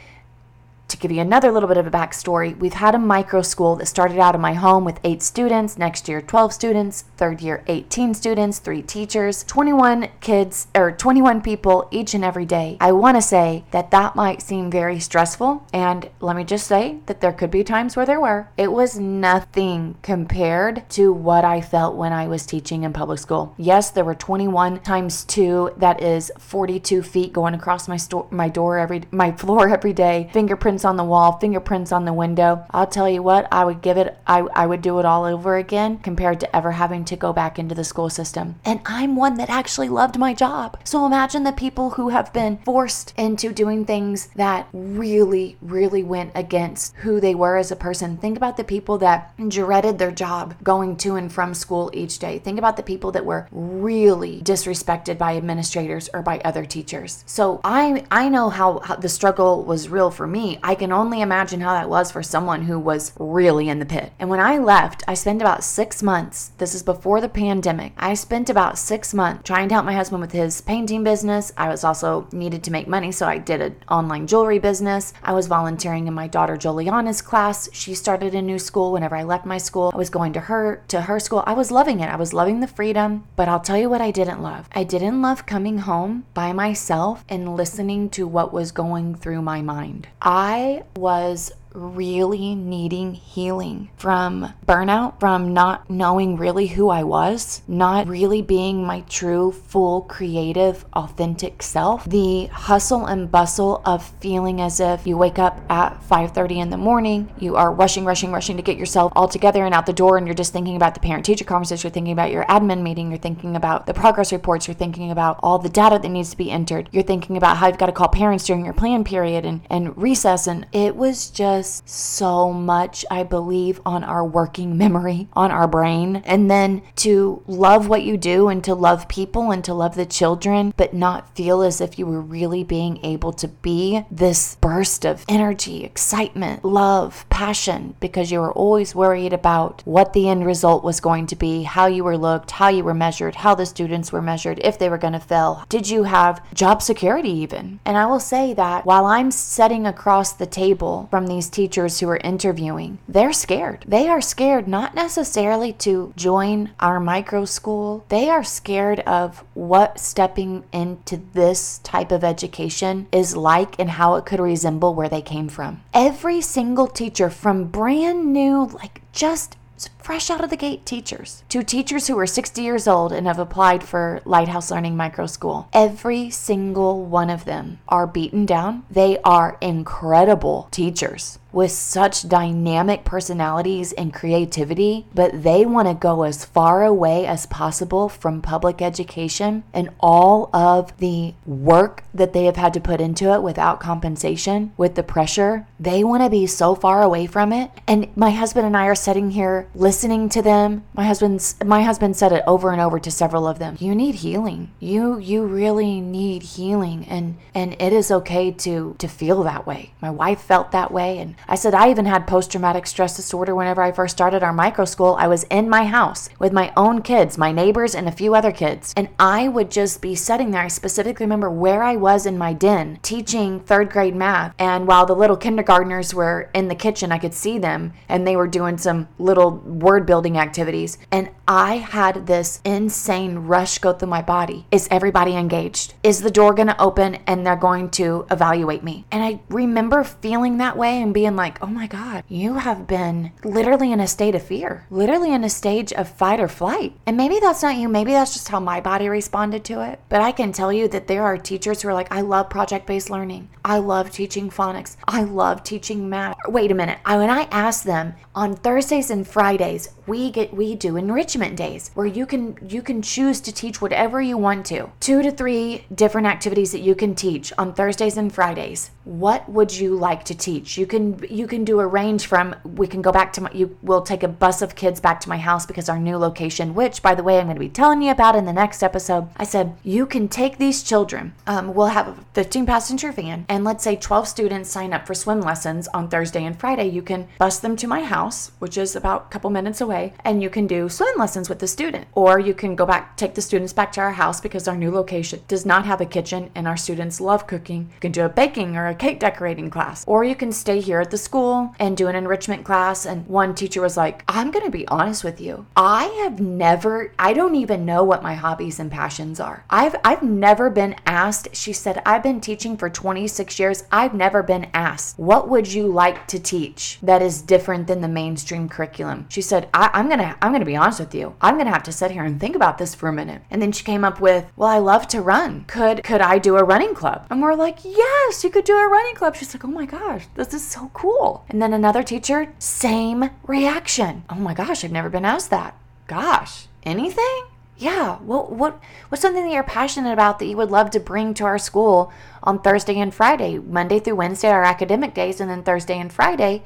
to 0.88 0.96
give 0.96 1.10
you 1.10 1.20
another 1.20 1.50
little 1.50 1.68
bit 1.68 1.78
of 1.78 1.86
a 1.86 1.90
backstory, 1.90 2.56
we've 2.56 2.74
had 2.74 2.94
a 2.94 2.98
micro 2.98 3.42
school 3.42 3.76
that 3.76 3.86
started 3.86 4.18
out 4.18 4.34
in 4.34 4.40
my 4.40 4.54
home 4.54 4.84
with 4.84 5.00
eight 5.02 5.22
students, 5.22 5.76
next 5.76 6.08
year 6.08 6.20
12 6.20 6.52
students, 6.52 7.04
third 7.16 7.40
year 7.40 7.64
18 7.66 8.14
students, 8.14 8.58
three 8.58 8.82
teachers, 8.82 9.42
21 9.44 10.08
kids, 10.20 10.68
or 10.74 10.92
21 10.92 11.40
people 11.40 11.88
each 11.90 12.14
and 12.14 12.24
every 12.24 12.44
day. 12.44 12.76
I 12.80 12.92
want 12.92 13.16
to 13.16 13.22
say 13.22 13.64
that 13.72 13.90
that 13.90 14.14
might 14.14 14.42
seem 14.42 14.70
very 14.70 15.00
stressful, 15.00 15.66
and 15.72 16.08
let 16.20 16.36
me 16.36 16.44
just 16.44 16.66
say 16.66 16.98
that 17.06 17.20
there 17.20 17.32
could 17.32 17.50
be 17.50 17.64
times 17.64 17.96
where 17.96 18.06
there 18.06 18.20
were. 18.20 18.48
It 18.56 18.70
was 18.70 18.98
nothing 18.98 19.96
compared 20.02 20.88
to 20.90 21.12
what 21.12 21.44
I 21.44 21.60
felt 21.60 21.96
when 21.96 22.12
I 22.12 22.28
was 22.28 22.46
teaching 22.46 22.84
in 22.84 22.92
public 22.92 23.18
school. 23.18 23.54
Yes, 23.56 23.90
there 23.90 24.04
were 24.04 24.14
21 24.14 24.80
times 24.80 25.24
2, 25.24 25.72
that 25.78 26.00
is 26.00 26.30
42 26.38 27.02
feet 27.02 27.32
going 27.32 27.54
across 27.54 27.88
my, 27.88 27.96
sto- 27.96 28.28
my 28.30 28.48
door 28.48 28.78
every, 28.78 29.02
my 29.10 29.32
floor 29.36 29.68
every 29.68 29.92
day, 29.92 30.30
fingerprints 30.32 30.75
fingerprints 30.76 30.84
on 30.84 30.96
the 30.96 31.10
wall, 31.10 31.38
fingerprints 31.38 31.92
on 31.92 32.04
the 32.04 32.12
window. 32.12 32.66
I'll 32.70 32.86
tell 32.86 33.08
you 33.08 33.22
what, 33.22 33.48
I 33.50 33.64
would 33.64 33.80
give 33.80 33.96
it, 33.96 34.18
I, 34.26 34.40
I 34.54 34.66
would 34.66 34.82
do 34.82 34.98
it 34.98 35.06
all 35.06 35.24
over 35.24 35.56
again 35.56 35.98
compared 35.98 36.38
to 36.40 36.56
ever 36.56 36.72
having 36.72 37.04
to 37.06 37.16
go 37.16 37.32
back 37.32 37.58
into 37.58 37.74
the 37.74 37.82
school 37.84 38.10
system. 38.10 38.56
And 38.62 38.80
I'm 38.84 39.16
one 39.16 39.36
that 39.36 39.48
actually 39.48 39.88
loved 39.88 40.18
my 40.18 40.34
job. 40.34 40.78
So 40.84 41.06
imagine 41.06 41.44
the 41.44 41.52
people 41.52 41.90
who 41.90 42.10
have 42.10 42.30
been 42.34 42.58
forced 42.58 43.14
into 43.16 43.54
doing 43.54 43.86
things 43.86 44.28
that 44.36 44.68
really, 44.74 45.56
really 45.62 46.02
went 46.02 46.32
against 46.34 46.94
who 46.96 47.20
they 47.20 47.34
were 47.34 47.56
as 47.56 47.70
a 47.70 47.76
person. 47.76 48.18
Think 48.18 48.36
about 48.36 48.58
the 48.58 48.64
people 48.64 48.98
that 48.98 49.32
dreaded 49.48 49.98
their 49.98 50.12
job 50.12 50.56
going 50.62 50.96
to 50.98 51.16
and 51.16 51.32
from 51.32 51.54
school 51.54 51.90
each 51.94 52.18
day. 52.18 52.38
Think 52.38 52.58
about 52.58 52.76
the 52.76 52.82
people 52.82 53.12
that 53.12 53.24
were 53.24 53.48
really 53.50 54.42
disrespected 54.42 55.16
by 55.16 55.36
administrators 55.36 56.10
or 56.12 56.20
by 56.20 56.38
other 56.40 56.66
teachers. 56.66 57.24
So 57.26 57.62
I 57.64 58.04
I 58.10 58.28
know 58.28 58.50
how, 58.50 58.80
how 58.80 58.96
the 58.96 59.08
struggle 59.08 59.64
was 59.64 59.88
real 59.88 60.10
for 60.10 60.26
me. 60.26 60.58
I 60.66 60.74
can 60.74 60.90
only 60.90 61.20
imagine 61.20 61.60
how 61.60 61.74
that 61.74 61.88
was 61.88 62.10
for 62.10 62.24
someone 62.24 62.62
who 62.62 62.76
was 62.76 63.12
really 63.20 63.68
in 63.68 63.78
the 63.78 63.86
pit. 63.86 64.10
And 64.18 64.28
when 64.28 64.40
I 64.40 64.58
left, 64.58 65.04
I 65.06 65.14
spent 65.14 65.40
about 65.40 65.62
six 65.62 66.02
months, 66.02 66.50
this 66.58 66.74
is 66.74 66.82
before 66.82 67.20
the 67.20 67.28
pandemic, 67.28 67.92
I 67.96 68.14
spent 68.14 68.50
about 68.50 68.76
six 68.76 69.14
months 69.14 69.44
trying 69.44 69.68
to 69.68 69.76
help 69.76 69.86
my 69.86 69.94
husband 69.94 70.22
with 70.22 70.32
his 70.32 70.60
painting 70.60 71.04
business. 71.04 71.52
I 71.56 71.68
was 71.68 71.84
also 71.84 72.26
needed 72.32 72.64
to 72.64 72.72
make 72.72 72.88
money, 72.88 73.12
so 73.12 73.28
I 73.28 73.38
did 73.38 73.60
an 73.60 73.76
online 73.88 74.26
jewelry 74.26 74.58
business. 74.58 75.12
I 75.22 75.34
was 75.34 75.46
volunteering 75.46 76.08
in 76.08 76.14
my 76.14 76.26
daughter 76.26 76.56
Juliana's 76.56 77.22
class. 77.22 77.68
She 77.72 77.94
started 77.94 78.34
a 78.34 78.42
new 78.42 78.58
school 78.58 78.90
whenever 78.90 79.14
I 79.14 79.22
left 79.22 79.46
my 79.46 79.58
school. 79.58 79.92
I 79.94 79.96
was 79.96 80.10
going 80.10 80.32
to 80.32 80.40
her 80.40 80.82
to 80.88 81.02
her 81.02 81.20
school. 81.20 81.44
I 81.46 81.52
was 81.52 81.70
loving 81.70 82.00
it. 82.00 82.08
I 82.08 82.16
was 82.16 82.34
loving 82.34 82.58
the 82.58 82.66
freedom, 82.66 83.28
but 83.36 83.48
I'll 83.48 83.60
tell 83.60 83.78
you 83.78 83.88
what 83.88 84.00
I 84.00 84.10
didn't 84.10 84.42
love. 84.42 84.68
I 84.72 84.82
didn't 84.82 85.22
love 85.22 85.46
coming 85.46 85.78
home 85.78 86.26
by 86.34 86.52
myself 86.52 87.24
and 87.28 87.54
listening 87.54 88.10
to 88.10 88.26
what 88.26 88.52
was 88.52 88.72
going 88.72 89.14
through 89.14 89.42
my 89.42 89.62
mind. 89.62 90.08
I 90.20 90.55
I 90.56 90.84
was 90.96 91.52
really 91.76 92.54
needing 92.54 93.12
healing 93.12 93.90
from 93.96 94.54
burnout, 94.66 95.20
from 95.20 95.52
not 95.52 95.88
knowing 95.90 96.36
really 96.36 96.68
who 96.68 96.88
I 96.88 97.02
was, 97.02 97.62
not 97.68 98.08
really 98.08 98.40
being 98.40 98.84
my 98.84 99.02
true, 99.02 99.52
full, 99.52 100.02
creative, 100.02 100.86
authentic 100.94 101.62
self. 101.62 102.04
The 102.06 102.46
hustle 102.46 103.04
and 103.04 103.30
bustle 103.30 103.82
of 103.84 104.02
feeling 104.20 104.60
as 104.60 104.80
if 104.80 105.06
you 105.06 105.18
wake 105.18 105.38
up 105.38 105.60
at 105.68 106.02
5:30 106.02 106.60
in 106.60 106.70
the 106.70 106.76
morning, 106.78 107.30
you 107.38 107.56
are 107.56 107.70
rushing, 107.72 108.06
rushing, 108.06 108.32
rushing 108.32 108.56
to 108.56 108.62
get 108.62 108.78
yourself 108.78 109.12
all 109.14 109.28
together 109.28 109.64
and 109.66 109.74
out 109.74 109.84
the 109.84 109.92
door, 109.92 110.16
and 110.16 110.26
you're 110.26 110.34
just 110.34 110.52
thinking 110.52 110.76
about 110.76 110.94
the 110.94 111.00
parent-teacher 111.00 111.44
conversation, 111.44 111.88
you're 111.88 111.92
thinking 111.92 112.12
about 112.12 112.30
your 112.30 112.44
admin 112.46 112.80
meeting, 112.80 113.10
you're 113.10 113.18
thinking 113.18 113.54
about 113.54 113.86
the 113.86 113.94
progress 113.94 114.32
reports, 114.32 114.66
you're 114.66 114.74
thinking 114.74 115.10
about 115.10 115.38
all 115.42 115.58
the 115.58 115.68
data 115.68 115.98
that 116.00 116.08
needs 116.08 116.30
to 116.30 116.36
be 116.36 116.50
entered, 116.50 116.88
you're 116.90 117.02
thinking 117.02 117.36
about 117.36 117.58
how 117.58 117.66
you've 117.66 117.78
got 117.78 117.86
to 117.86 117.92
call 117.92 118.08
parents 118.08 118.46
during 118.46 118.64
your 118.64 118.72
plan 118.74 119.04
period 119.04 119.44
and, 119.44 119.60
and 119.68 119.96
recess, 119.98 120.46
and 120.46 120.66
it 120.72 120.96
was 120.96 121.28
just 121.28 121.65
so 121.84 122.52
much, 122.52 123.04
I 123.10 123.22
believe, 123.22 123.80
on 123.84 124.04
our 124.04 124.24
working 124.24 124.76
memory, 124.84 125.28
on 125.34 125.50
our 125.50 125.68
brain. 125.68 126.22
And 126.24 126.50
then 126.50 126.82
to 126.96 127.42
love 127.46 127.88
what 127.88 128.02
you 128.02 128.16
do 128.16 128.48
and 128.48 128.62
to 128.64 128.74
love 128.74 129.08
people 129.08 129.50
and 129.50 129.64
to 129.64 129.74
love 129.74 129.94
the 129.94 130.06
children, 130.06 130.72
but 130.76 130.94
not 130.94 131.34
feel 131.36 131.62
as 131.62 131.80
if 131.80 131.98
you 131.98 132.06
were 132.06 132.20
really 132.20 132.64
being 132.64 133.04
able 133.04 133.32
to 133.34 133.48
be 133.48 134.04
this 134.10 134.56
burst 134.56 135.04
of 135.04 135.24
energy, 135.28 135.84
excitement, 135.84 136.64
love, 136.64 137.26
passion, 137.28 137.96
because 138.00 138.30
you 138.30 138.40
were 138.40 138.52
always 138.52 138.94
worried 138.94 139.32
about 139.32 139.82
what 139.84 140.12
the 140.12 140.28
end 140.28 140.44
result 140.44 140.84
was 140.84 141.00
going 141.00 141.26
to 141.26 141.36
be, 141.36 141.62
how 141.62 141.86
you 141.86 142.04
were 142.04 142.18
looked, 142.18 142.52
how 142.52 142.68
you 142.68 142.84
were 142.84 142.94
measured, 142.94 143.36
how 143.36 143.54
the 143.54 143.66
students 143.66 144.12
were 144.12 144.22
measured, 144.22 144.60
if 144.62 144.78
they 144.78 144.88
were 144.88 144.98
going 144.98 145.12
to 145.12 145.20
fail. 145.20 145.64
Did 145.68 145.88
you 145.88 146.04
have 146.04 146.42
job 146.54 146.82
security 146.82 147.30
even? 147.30 147.80
And 147.84 147.96
I 147.96 148.06
will 148.06 148.20
say 148.20 148.54
that 148.54 148.84
while 148.86 149.06
I'm 149.06 149.30
sitting 149.30 149.86
across 149.86 150.32
the 150.32 150.46
table 150.46 151.08
from 151.10 151.26
these 151.26 151.48
teachers 151.56 152.00
who 152.00 152.08
are 152.10 152.18
interviewing, 152.18 152.98
they're 153.08 153.32
scared. 153.32 153.82
They 153.88 154.08
are 154.08 154.20
scared 154.20 154.68
not 154.68 154.94
necessarily 154.94 155.72
to 155.84 156.12
join 156.14 156.72
our 156.78 157.00
micro 157.00 157.46
school, 157.46 158.04
they 158.10 158.28
are 158.28 158.44
scared 158.44 159.00
of 159.00 159.42
what 159.54 159.98
stepping 159.98 160.64
into 160.70 161.16
this 161.32 161.78
type 161.78 162.12
of 162.12 162.22
education 162.22 163.08
is 163.10 163.34
like 163.34 163.78
and 163.78 163.88
how 163.88 164.16
it 164.16 164.26
could 164.26 164.38
resemble 164.38 164.94
where 164.94 165.08
they 165.08 165.22
came 165.22 165.48
from. 165.48 165.82
Every 165.94 166.42
single 166.42 166.86
teacher 166.86 167.30
from 167.30 167.64
brand 167.64 168.34
new, 168.34 168.66
like 168.66 169.00
just 169.12 169.56
fresh 169.98 170.30
out 170.30 170.42
of 170.42 170.50
the 170.50 170.56
gate 170.56 170.86
teachers 170.86 171.42
to 171.48 171.62
teachers 171.62 172.06
who 172.06 172.18
are 172.18 172.26
60 172.26 172.62
years 172.62 172.86
old 172.86 173.12
and 173.12 173.26
have 173.26 173.38
applied 173.38 173.82
for 173.82 174.20
Lighthouse 174.24 174.70
Learning 174.70 174.96
Micro 174.96 175.26
School. 175.26 175.68
Every 175.72 176.30
single 176.30 177.04
one 177.04 177.30
of 177.30 177.44
them 177.44 177.80
are 177.88 178.06
beaten 178.06 178.46
down. 178.46 178.84
They 178.90 179.18
are 179.24 179.58
incredible 179.60 180.68
teachers 180.70 181.38
with 181.56 181.72
such 181.72 182.28
dynamic 182.28 183.02
personalities 183.02 183.90
and 183.94 184.12
creativity, 184.12 185.06
but 185.14 185.42
they 185.42 185.64
want 185.64 185.88
to 185.88 185.94
go 185.94 186.22
as 186.22 186.44
far 186.44 186.84
away 186.84 187.24
as 187.26 187.46
possible 187.46 188.10
from 188.10 188.42
public 188.42 188.82
education 188.82 189.64
and 189.72 189.88
all 189.98 190.50
of 190.52 190.94
the 190.98 191.32
work 191.46 192.04
that 192.12 192.34
they 192.34 192.44
have 192.44 192.56
had 192.56 192.74
to 192.74 192.80
put 192.80 193.00
into 193.00 193.32
it 193.32 193.42
without 193.42 193.80
compensation, 193.80 194.70
with 194.76 194.96
the 194.96 195.02
pressure. 195.02 195.66
They 195.80 196.04
want 196.04 196.22
to 196.22 196.28
be 196.28 196.46
so 196.46 196.74
far 196.74 197.02
away 197.02 197.26
from 197.26 197.54
it. 197.54 197.70
And 197.86 198.14
my 198.14 198.32
husband 198.32 198.66
and 198.66 198.76
I 198.76 198.84
are 198.84 198.94
sitting 198.94 199.30
here 199.30 199.66
listening 199.76 200.28
to 200.30 200.42
them. 200.42 200.84
My 200.94 201.04
husband's 201.04 201.56
my 201.64 201.82
husband 201.82 202.16
said 202.16 202.32
it 202.32 202.42
over 202.46 202.72
and 202.72 202.80
over 202.80 202.98
to 202.98 203.10
several 203.10 203.46
of 203.46 203.58
them. 203.58 203.76
You 203.78 203.94
need 203.94 204.16
healing. 204.16 204.70
You 204.80 205.18
you 205.18 205.44
really 205.44 206.00
need 206.00 206.42
healing 206.42 207.06
and 207.08 207.36
and 207.54 207.76
it 207.80 207.92
is 207.92 208.10
okay 208.10 208.50
to 208.50 208.96
to 208.98 209.08
feel 209.08 209.42
that 209.42 209.66
way. 209.66 209.92
My 210.00 210.10
wife 210.10 210.40
felt 210.40 210.72
that 210.72 210.90
way 210.90 211.18
and 211.18 211.34
I 211.46 211.54
said 211.56 211.74
I 211.74 211.90
even 211.90 212.06
had 212.06 212.26
post 212.26 212.50
traumatic 212.50 212.86
stress 212.86 213.16
disorder 213.16 213.54
whenever 213.54 213.82
I 213.82 213.92
first 213.92 214.16
started 214.16 214.42
our 214.42 214.52
micro 214.52 214.86
school. 214.86 215.16
I 215.18 215.28
was 215.28 215.44
in 215.44 215.68
my 215.68 215.84
house 215.84 216.28
with 216.38 216.52
my 216.52 216.72
own 216.76 217.02
kids, 217.02 217.36
my 217.36 217.52
neighbors 217.52 217.94
and 217.94 218.08
a 218.08 218.12
few 218.12 218.34
other 218.34 218.52
kids. 218.52 218.94
And 218.96 219.08
I 219.18 219.48
would 219.48 219.70
just 219.70 220.00
be 220.00 220.14
sitting 220.14 220.50
there. 220.50 220.62
I 220.62 220.68
specifically 220.68 221.24
remember 221.24 221.50
where 221.50 221.82
I 221.82 221.96
was 221.96 222.24
in 222.24 222.38
my 222.38 222.52
den 222.54 222.98
teaching 223.02 223.60
3rd 223.60 223.90
grade 223.90 224.16
math 224.16 224.54
and 224.58 224.86
while 224.86 225.04
the 225.04 225.14
little 225.14 225.36
kindergartners 225.36 226.14
were 226.14 226.50
in 226.54 226.68
the 226.68 226.74
kitchen, 226.74 227.12
I 227.12 227.18
could 227.18 227.34
see 227.34 227.58
them 227.58 227.92
and 228.08 228.26
they 228.26 228.36
were 228.36 228.48
doing 228.48 228.78
some 228.78 229.08
little 229.18 229.65
word 229.66 230.06
building 230.06 230.38
activities. 230.38 230.98
And 231.10 231.30
I 231.48 231.76
had 231.76 232.26
this 232.26 232.60
insane 232.64 233.38
rush 233.40 233.78
go 233.78 233.92
through 233.92 234.08
my 234.08 234.22
body. 234.22 234.66
Is 234.70 234.88
everybody 234.90 235.36
engaged? 235.36 235.94
Is 236.02 236.22
the 236.22 236.30
door 236.30 236.54
going 236.54 236.68
to 236.68 236.80
open 236.80 237.16
and 237.26 237.46
they're 237.46 237.56
going 237.56 237.90
to 237.90 238.26
evaluate 238.30 238.82
me? 238.82 239.04
And 239.10 239.22
I 239.22 239.40
remember 239.48 240.04
feeling 240.04 240.58
that 240.58 240.76
way 240.76 241.00
and 241.00 241.14
being 241.14 241.36
like, 241.36 241.62
oh 241.62 241.66
my 241.66 241.86
God, 241.86 242.24
you 242.28 242.54
have 242.54 242.86
been 242.86 243.32
literally 243.44 243.92
in 243.92 244.00
a 244.00 244.06
state 244.06 244.34
of 244.34 244.42
fear, 244.42 244.86
literally 244.90 245.32
in 245.32 245.44
a 245.44 245.50
stage 245.50 245.92
of 245.92 246.08
fight 246.08 246.40
or 246.40 246.48
flight. 246.48 246.94
And 247.06 247.16
maybe 247.16 247.38
that's 247.40 247.62
not 247.62 247.76
you. 247.76 247.88
Maybe 247.88 248.12
that's 248.12 248.32
just 248.32 248.48
how 248.48 248.60
my 248.60 248.80
body 248.80 249.08
responded 249.08 249.64
to 249.64 249.82
it. 249.82 250.00
But 250.08 250.20
I 250.20 250.32
can 250.32 250.52
tell 250.52 250.72
you 250.72 250.88
that 250.88 251.06
there 251.06 251.22
are 251.22 251.36
teachers 251.36 251.82
who 251.82 251.88
are 251.88 251.94
like, 251.94 252.12
I 252.12 252.20
love 252.20 252.50
project 252.50 252.86
based 252.86 253.10
learning. 253.10 253.48
I 253.64 253.78
love 253.78 254.10
teaching 254.10 254.50
phonics. 254.50 254.96
I 255.06 255.24
love 255.24 255.62
teaching 255.62 256.08
math. 256.08 256.36
Wait 256.48 256.70
a 256.70 256.74
minute. 256.74 256.98
I, 257.04 257.16
when 257.18 257.30
I 257.30 257.48
ask 257.50 257.84
them 257.84 258.14
on 258.34 258.54
Thursdays 258.54 259.10
and 259.10 259.26
Fridays, 259.26 259.45
Fridays 259.46 259.95
we 260.06 260.30
get 260.30 260.54
we 260.54 260.74
do 260.74 260.96
enrichment 260.96 261.56
days 261.56 261.90
where 261.94 262.06
you 262.06 262.26
can 262.26 262.56
you 262.66 262.82
can 262.82 263.02
choose 263.02 263.40
to 263.40 263.52
teach 263.52 263.80
whatever 263.80 264.20
you 264.20 264.36
want 264.36 264.66
to. 264.66 264.90
Two 265.00 265.22
to 265.22 265.30
three 265.30 265.84
different 265.94 266.26
activities 266.26 266.72
that 266.72 266.80
you 266.80 266.94
can 266.94 267.14
teach 267.14 267.52
on 267.58 267.74
Thursdays 267.74 268.16
and 268.16 268.32
Fridays. 268.32 268.90
What 269.04 269.48
would 269.48 269.76
you 269.76 269.96
like 269.96 270.24
to 270.24 270.34
teach? 270.34 270.78
You 270.78 270.86
can 270.86 271.24
you 271.28 271.46
can 271.46 271.64
do 271.64 271.80
a 271.80 271.86
range 271.86 272.26
from 272.26 272.54
we 272.64 272.86
can 272.86 273.02
go 273.02 273.12
back 273.12 273.32
to 273.34 273.40
my 273.42 273.50
you 273.52 273.76
will 273.82 274.02
take 274.02 274.22
a 274.22 274.28
bus 274.28 274.62
of 274.62 274.76
kids 274.76 275.00
back 275.00 275.20
to 275.20 275.28
my 275.28 275.38
house 275.38 275.66
because 275.66 275.88
our 275.88 275.98
new 275.98 276.16
location, 276.16 276.74
which 276.74 277.02
by 277.02 277.14
the 277.14 277.22
way 277.22 277.38
I'm 277.38 277.46
going 277.46 277.56
to 277.56 277.60
be 277.60 277.68
telling 277.68 278.02
you 278.02 278.10
about 278.10 278.36
in 278.36 278.44
the 278.44 278.52
next 278.52 278.82
episode. 278.82 279.28
I 279.36 279.44
said 279.44 279.76
you 279.82 280.06
can 280.06 280.28
take 280.28 280.58
these 280.58 280.82
children. 280.82 281.34
Um, 281.46 281.74
we'll 281.74 281.86
have 281.86 282.08
a 282.08 282.24
15 282.34 282.66
passenger 282.66 283.12
van 283.12 283.44
and 283.48 283.64
let's 283.64 283.82
say 283.82 283.96
12 283.96 284.28
students 284.28 284.70
sign 284.70 284.92
up 284.92 285.06
for 285.06 285.14
swim 285.14 285.40
lessons 285.40 285.88
on 285.88 286.08
Thursday 286.08 286.44
and 286.44 286.58
Friday. 286.58 286.88
You 286.88 287.02
can 287.02 287.28
bus 287.38 287.58
them 287.58 287.76
to 287.76 287.86
my 287.86 288.02
house, 288.02 288.52
which 288.58 288.78
is 288.78 288.94
about 288.94 289.26
a 289.26 289.28
couple 289.30 289.50
minutes 289.50 289.80
away 289.80 289.95
away 289.96 290.12
and 290.24 290.42
you 290.42 290.50
can 290.50 290.66
do 290.66 290.88
swim 290.88 291.14
lessons 291.16 291.48
with 291.48 291.58
the 291.58 291.66
student. 291.66 292.06
Or 292.14 292.38
you 292.38 292.54
can 292.54 292.76
go 292.76 292.86
back, 292.86 293.16
take 293.16 293.34
the 293.34 293.42
students 293.42 293.72
back 293.72 293.92
to 293.92 294.00
our 294.00 294.12
house 294.12 294.40
because 294.40 294.68
our 294.68 294.76
new 294.76 294.90
location 294.90 295.40
does 295.48 295.66
not 295.66 295.86
have 295.86 296.00
a 296.00 296.06
kitchen 296.06 296.50
and 296.54 296.66
our 296.66 296.76
students 296.76 297.20
love 297.20 297.46
cooking. 297.46 297.90
You 297.94 298.00
can 298.00 298.12
do 298.12 298.24
a 298.24 298.28
baking 298.28 298.76
or 298.76 298.86
a 298.86 298.94
cake 298.94 299.20
decorating 299.20 299.70
class. 299.70 300.04
Or 300.06 300.24
you 300.24 300.34
can 300.34 300.52
stay 300.52 300.80
here 300.80 301.00
at 301.00 301.10
the 301.10 301.18
school 301.18 301.74
and 301.78 301.96
do 301.96 302.08
an 302.08 302.16
enrichment 302.16 302.64
class. 302.64 303.06
And 303.06 303.26
one 303.26 303.54
teacher 303.54 303.80
was 303.80 303.96
like, 303.96 304.24
I'm 304.28 304.50
going 304.50 304.64
to 304.64 304.70
be 304.70 304.88
honest 304.88 305.24
with 305.24 305.40
you. 305.40 305.66
I 305.76 306.04
have 306.22 306.40
never, 306.40 307.12
I 307.18 307.32
don't 307.32 307.54
even 307.54 307.84
know 307.84 308.04
what 308.04 308.22
my 308.22 308.34
hobbies 308.34 308.78
and 308.78 308.90
passions 308.90 309.40
are. 309.40 309.64
I've, 309.70 309.96
I've 310.04 310.22
never 310.22 310.70
been 310.70 310.96
asked, 311.06 311.54
she 311.54 311.72
said, 311.72 312.02
I've 312.04 312.22
been 312.22 312.40
teaching 312.40 312.76
for 312.76 312.90
26 312.90 313.58
years. 313.58 313.84
I've 313.90 314.14
never 314.14 314.42
been 314.42 314.68
asked, 314.74 315.18
what 315.18 315.48
would 315.48 315.72
you 315.72 315.86
like 315.86 316.26
to 316.28 316.38
teach 316.38 316.98
that 317.02 317.22
is 317.22 317.42
different 317.42 317.86
than 317.86 318.00
the 318.00 318.08
mainstream 318.08 318.68
curriculum? 318.68 319.26
She 319.28 319.42
said, 319.42 319.68
I, 319.72 319.85
I, 319.92 320.00
am 320.00 320.08
gonna 320.08 320.36
I'm 320.40 320.52
gonna 320.52 320.64
be 320.64 320.76
honest 320.76 321.00
with 321.00 321.14
you. 321.14 321.34
I'm 321.40 321.56
gonna 321.56 321.72
have 321.72 321.82
to 321.84 321.92
sit 321.92 322.10
here 322.10 322.24
and 322.24 322.40
think 322.40 322.56
about 322.56 322.78
this 322.78 322.94
for 322.94 323.08
a 323.08 323.12
minute. 323.12 323.42
And 323.50 323.60
then 323.60 323.72
she 323.72 323.84
came 323.84 324.04
up 324.04 324.20
with, 324.20 324.50
well, 324.56 324.68
I 324.68 324.78
love 324.78 325.06
to 325.08 325.20
run. 325.20 325.64
Could 325.64 326.02
could 326.02 326.20
I 326.20 326.38
do 326.38 326.56
a 326.56 326.64
running 326.64 326.94
club? 326.94 327.26
And 327.30 327.42
we're 327.42 327.54
like, 327.54 327.78
yes, 327.84 328.44
you 328.44 328.50
could 328.50 328.64
do 328.64 328.76
a 328.76 328.88
running 328.88 329.14
club. 329.14 329.36
She's 329.36 329.54
like, 329.54 329.64
oh 329.64 329.68
my 329.68 329.86
gosh, 329.86 330.26
this 330.34 330.54
is 330.54 330.66
so 330.66 330.90
cool. 330.94 331.44
And 331.48 331.60
then 331.60 331.72
another 331.72 332.02
teacher, 332.02 332.52
same 332.58 333.30
reaction. 333.46 334.24
Oh 334.30 334.36
my 334.36 334.54
gosh, 334.54 334.84
I've 334.84 334.92
never 334.92 335.10
been 335.10 335.24
asked 335.24 335.50
that. 335.50 335.76
Gosh, 336.06 336.66
anything? 336.84 337.44
Yeah, 337.78 338.16
what 338.18 338.52
what 338.52 338.80
what's 339.08 339.22
something 339.22 339.44
that 339.44 339.52
you're 339.52 339.62
passionate 339.62 340.12
about 340.12 340.38
that 340.38 340.46
you 340.46 340.56
would 340.56 340.70
love 340.70 340.90
to 340.90 341.00
bring 341.00 341.34
to 341.34 341.44
our 341.44 341.58
school 341.58 342.12
on 342.42 342.60
Thursday 342.60 342.98
and 342.98 343.12
Friday, 343.12 343.58
Monday 343.58 344.00
through 344.00 344.16
Wednesday 344.16 344.48
our 344.48 344.64
academic 344.64 345.12
days, 345.12 345.40
and 345.40 345.50
then 345.50 345.62
Thursday 345.62 345.98
and 345.98 346.12
Friday 346.12 346.62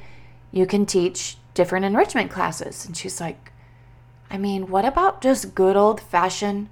you 0.53 0.67
can 0.67 0.87
teach 0.87 1.37
different 1.55 1.85
enrichment 1.85 2.31
classes. 2.31 2.87
And 2.87 2.97
she's 2.97 3.21
like, 3.21 3.53
I 4.31 4.39
mean, 4.39 4.69
what 4.69 4.85
about 4.85 5.21
just 5.21 5.55
good 5.55 5.77
old 5.77 6.01
fashioned 6.01 6.69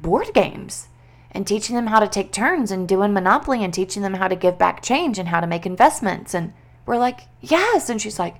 board 0.00 0.32
games 0.34 0.88
and 1.30 1.46
teaching 1.46 1.76
them 1.76 1.86
how 1.86 2.00
to 2.00 2.08
take 2.08 2.32
turns 2.32 2.70
and 2.70 2.88
doing 2.88 3.12
Monopoly 3.12 3.62
and 3.62 3.72
teaching 3.72 4.02
them 4.02 4.14
how 4.14 4.28
to 4.28 4.36
give 4.36 4.58
back 4.58 4.82
change 4.82 5.18
and 5.18 5.28
how 5.28 5.40
to 5.40 5.46
make 5.46 5.66
investments? 5.66 6.34
And 6.34 6.52
we're 6.86 6.98
like, 6.98 7.20
yes. 7.40 7.88
And 7.88 8.00
she's 8.00 8.18
like, 8.18 8.36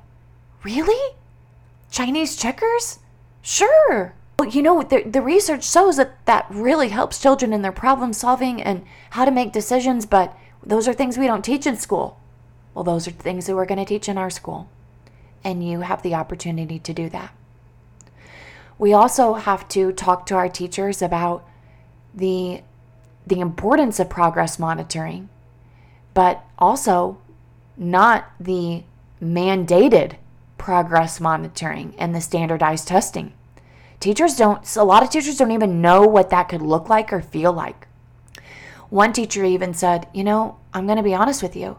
really? 0.65 1.17
Chinese 1.91 2.37
checkers? 2.37 2.99
Sure. 3.43 4.15
Well, 4.39 4.49
you 4.49 4.63
know, 4.63 4.83
the, 4.83 5.03
the 5.03 5.23
research 5.23 5.69
shows 5.69 5.97
that 5.99 6.25
that 6.27 6.47
really 6.51 6.89
helps 6.89 7.21
children 7.21 7.53
in 7.53 7.63
their 7.63 7.73
problem 7.73 8.13
solving 8.13 8.61
and 8.63 8.85
how 9.11 9.25
to 9.25 9.31
make 9.31 9.53
decisions, 9.53 10.07
but 10.07 10.37
those 10.65 10.89
are 10.89 10.95
things 10.95 11.19
we 11.19 11.27
don't 11.27 11.45
teach 11.45 11.67
in 11.67 11.77
school. 11.77 12.19
Well, 12.75 12.85
those 12.85 13.07
are 13.07 13.13
things 13.13 13.47
that 13.47 13.55
we're 13.55 13.67
going 13.67 13.79
to 13.79 13.85
teach 13.85 14.09
in 14.09 14.19
our 14.19 14.31
school 14.31 14.69
and 15.45 15.67
you 15.67 15.81
have 15.81 16.03
the 16.03 16.15
opportunity 16.15 16.79
to 16.79 16.93
do 16.93 17.09
that. 17.11 17.35
We 18.79 18.93
also 18.93 19.35
have 19.35 19.69
to 19.69 19.93
talk 19.93 20.27
to 20.27 20.35
our 20.37 20.49
teachers 20.49 21.03
about 21.03 21.47
the 22.15 22.63
the 23.27 23.41
importance 23.41 24.01
of 24.01 24.09
progress 24.09 24.59
monitoring, 24.59 25.29
but 26.15 26.45
also 26.59 27.19
not 27.77 28.31
the 28.41 28.83
mandated 29.23 30.17
progress 30.59 31.21
monitoring 31.21 31.95
and 31.99 32.15
the 32.15 32.21
standardized 32.21 32.89
testing. 32.89 33.33
Teachers 34.01 34.37
don't, 34.37 34.77
a 34.77 34.83
lot 34.83 35.03
of 35.03 35.11
teachers 35.11 35.37
don't 35.37 35.51
even 35.51 35.83
know 35.83 36.03
what 36.03 36.31
that 36.31 36.49
could 36.49 36.63
look 36.63 36.89
like 36.89 37.13
or 37.13 37.21
feel 37.21 37.53
like. 37.53 37.87
One 38.89 39.13
teacher 39.13 39.45
even 39.45 39.75
said, 39.75 40.09
You 40.13 40.25
know, 40.25 40.59
I'm 40.73 40.87
going 40.87 40.97
to 40.97 41.03
be 41.03 41.15
honest 41.15 41.43
with 41.43 41.55
you. 41.55 41.79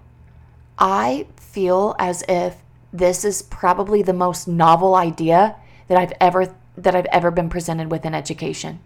I 0.77 1.27
feel 1.36 1.96
as 2.00 2.24
if 2.30 2.61
this 2.93 3.24
is 3.24 3.41
probably 3.41 4.01
the 4.01 4.13
most 4.13 4.48
novel 4.48 4.95
idea 4.95 5.55
that 5.88 5.98
I've 5.98 6.13
ever 6.19 6.55
that 6.77 6.95
I've 6.95 7.05
ever 7.12 7.31
been 7.31 7.50
presented 7.50 7.91
with 7.91 8.05
in 8.05 8.15
education. 8.15 8.79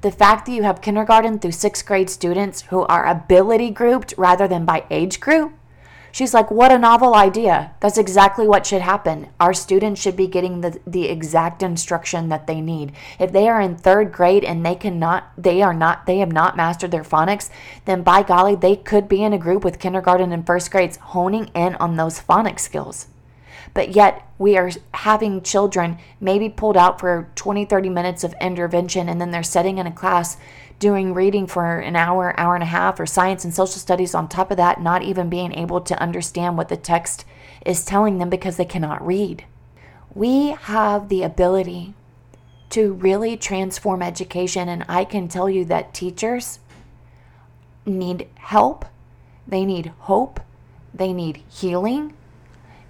The 0.00 0.10
fact 0.10 0.46
that 0.46 0.52
you 0.52 0.64
have 0.64 0.82
kindergarten 0.82 1.38
through 1.38 1.52
6th 1.52 1.86
grade 1.86 2.10
students 2.10 2.62
who 2.62 2.82
are 2.86 3.06
ability 3.06 3.70
grouped 3.70 4.12
rather 4.18 4.48
than 4.48 4.64
by 4.64 4.84
age 4.90 5.20
group. 5.20 5.52
She's 6.10 6.34
like, 6.34 6.50
"What 6.50 6.72
a 6.72 6.78
novel 6.78 7.14
idea. 7.14 7.70
That's 7.80 7.96
exactly 7.96 8.46
what 8.46 8.66
should 8.66 8.82
happen. 8.82 9.28
Our 9.40 9.54
students 9.54 10.00
should 10.00 10.16
be 10.16 10.26
getting 10.26 10.60
the 10.60 10.78
the 10.86 11.08
exact 11.08 11.62
instruction 11.62 12.28
that 12.28 12.46
they 12.46 12.60
need. 12.60 12.92
If 13.18 13.32
they 13.32 13.48
are 13.48 13.60
in 13.60 13.76
3rd 13.76 14.12
grade 14.12 14.44
and 14.44 14.66
they 14.66 14.74
cannot 14.74 15.30
they 15.38 15.62
are 15.62 15.72
not 15.72 16.04
they 16.04 16.18
have 16.18 16.32
not 16.32 16.56
mastered 16.56 16.90
their 16.90 17.04
phonics, 17.04 17.48
then 17.86 18.02
by 18.02 18.22
golly, 18.22 18.54
they 18.54 18.76
could 18.76 19.08
be 19.08 19.22
in 19.22 19.32
a 19.32 19.38
group 19.38 19.64
with 19.64 19.78
kindergarten 19.78 20.32
and 20.32 20.44
1st 20.44 20.70
grades 20.70 20.96
honing 20.96 21.50
in 21.54 21.76
on 21.76 21.96
those 21.96 22.20
phonics 22.20 22.60
skills." 22.60 23.06
But 23.74 23.94
yet 23.94 24.26
we 24.38 24.56
are 24.56 24.70
having 24.92 25.42
children 25.42 25.98
maybe 26.20 26.48
pulled 26.48 26.76
out 26.76 27.00
for 27.00 27.28
20, 27.36 27.64
30 27.64 27.88
minutes 27.88 28.24
of 28.24 28.34
intervention, 28.40 29.08
and 29.08 29.20
then 29.20 29.30
they're 29.30 29.42
sitting 29.42 29.78
in 29.78 29.86
a 29.86 29.92
class 29.92 30.36
doing 30.78 31.14
reading 31.14 31.46
for 31.46 31.78
an 31.78 31.94
hour, 31.94 32.38
hour 32.38 32.54
and 32.54 32.62
a 32.62 32.66
half, 32.66 32.98
or 32.98 33.06
science 33.06 33.44
and 33.44 33.54
social 33.54 33.78
studies 33.78 34.14
on 34.14 34.28
top 34.28 34.50
of 34.50 34.56
that, 34.56 34.80
not 34.80 35.02
even 35.02 35.30
being 35.30 35.52
able 35.52 35.80
to 35.80 36.00
understand 36.02 36.56
what 36.56 36.68
the 36.68 36.76
text 36.76 37.24
is 37.64 37.84
telling 37.84 38.18
them 38.18 38.28
because 38.28 38.56
they 38.56 38.64
cannot 38.64 39.06
read. 39.06 39.44
We 40.14 40.50
have 40.50 41.08
the 41.08 41.22
ability 41.22 41.94
to 42.70 42.94
really 42.94 43.36
transform 43.36 44.02
education, 44.02 44.68
and 44.68 44.84
I 44.88 45.04
can 45.04 45.28
tell 45.28 45.48
you 45.48 45.64
that 45.66 45.94
teachers 45.94 46.58
need 47.86 48.28
help, 48.36 48.84
they 49.46 49.64
need 49.64 49.92
hope, 50.00 50.40
they 50.92 51.12
need 51.12 51.42
healing, 51.48 52.14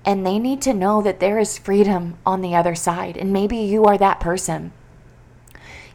and 0.04 0.26
they 0.26 0.38
need 0.38 0.60
to 0.62 0.74
know 0.74 1.02
that 1.02 1.20
there 1.20 1.38
is 1.38 1.58
freedom 1.58 2.18
on 2.26 2.40
the 2.40 2.54
other 2.54 2.74
side. 2.74 3.16
And 3.16 3.32
maybe 3.32 3.56
you 3.56 3.84
are 3.84 3.98
that 3.98 4.20
person. 4.20 4.72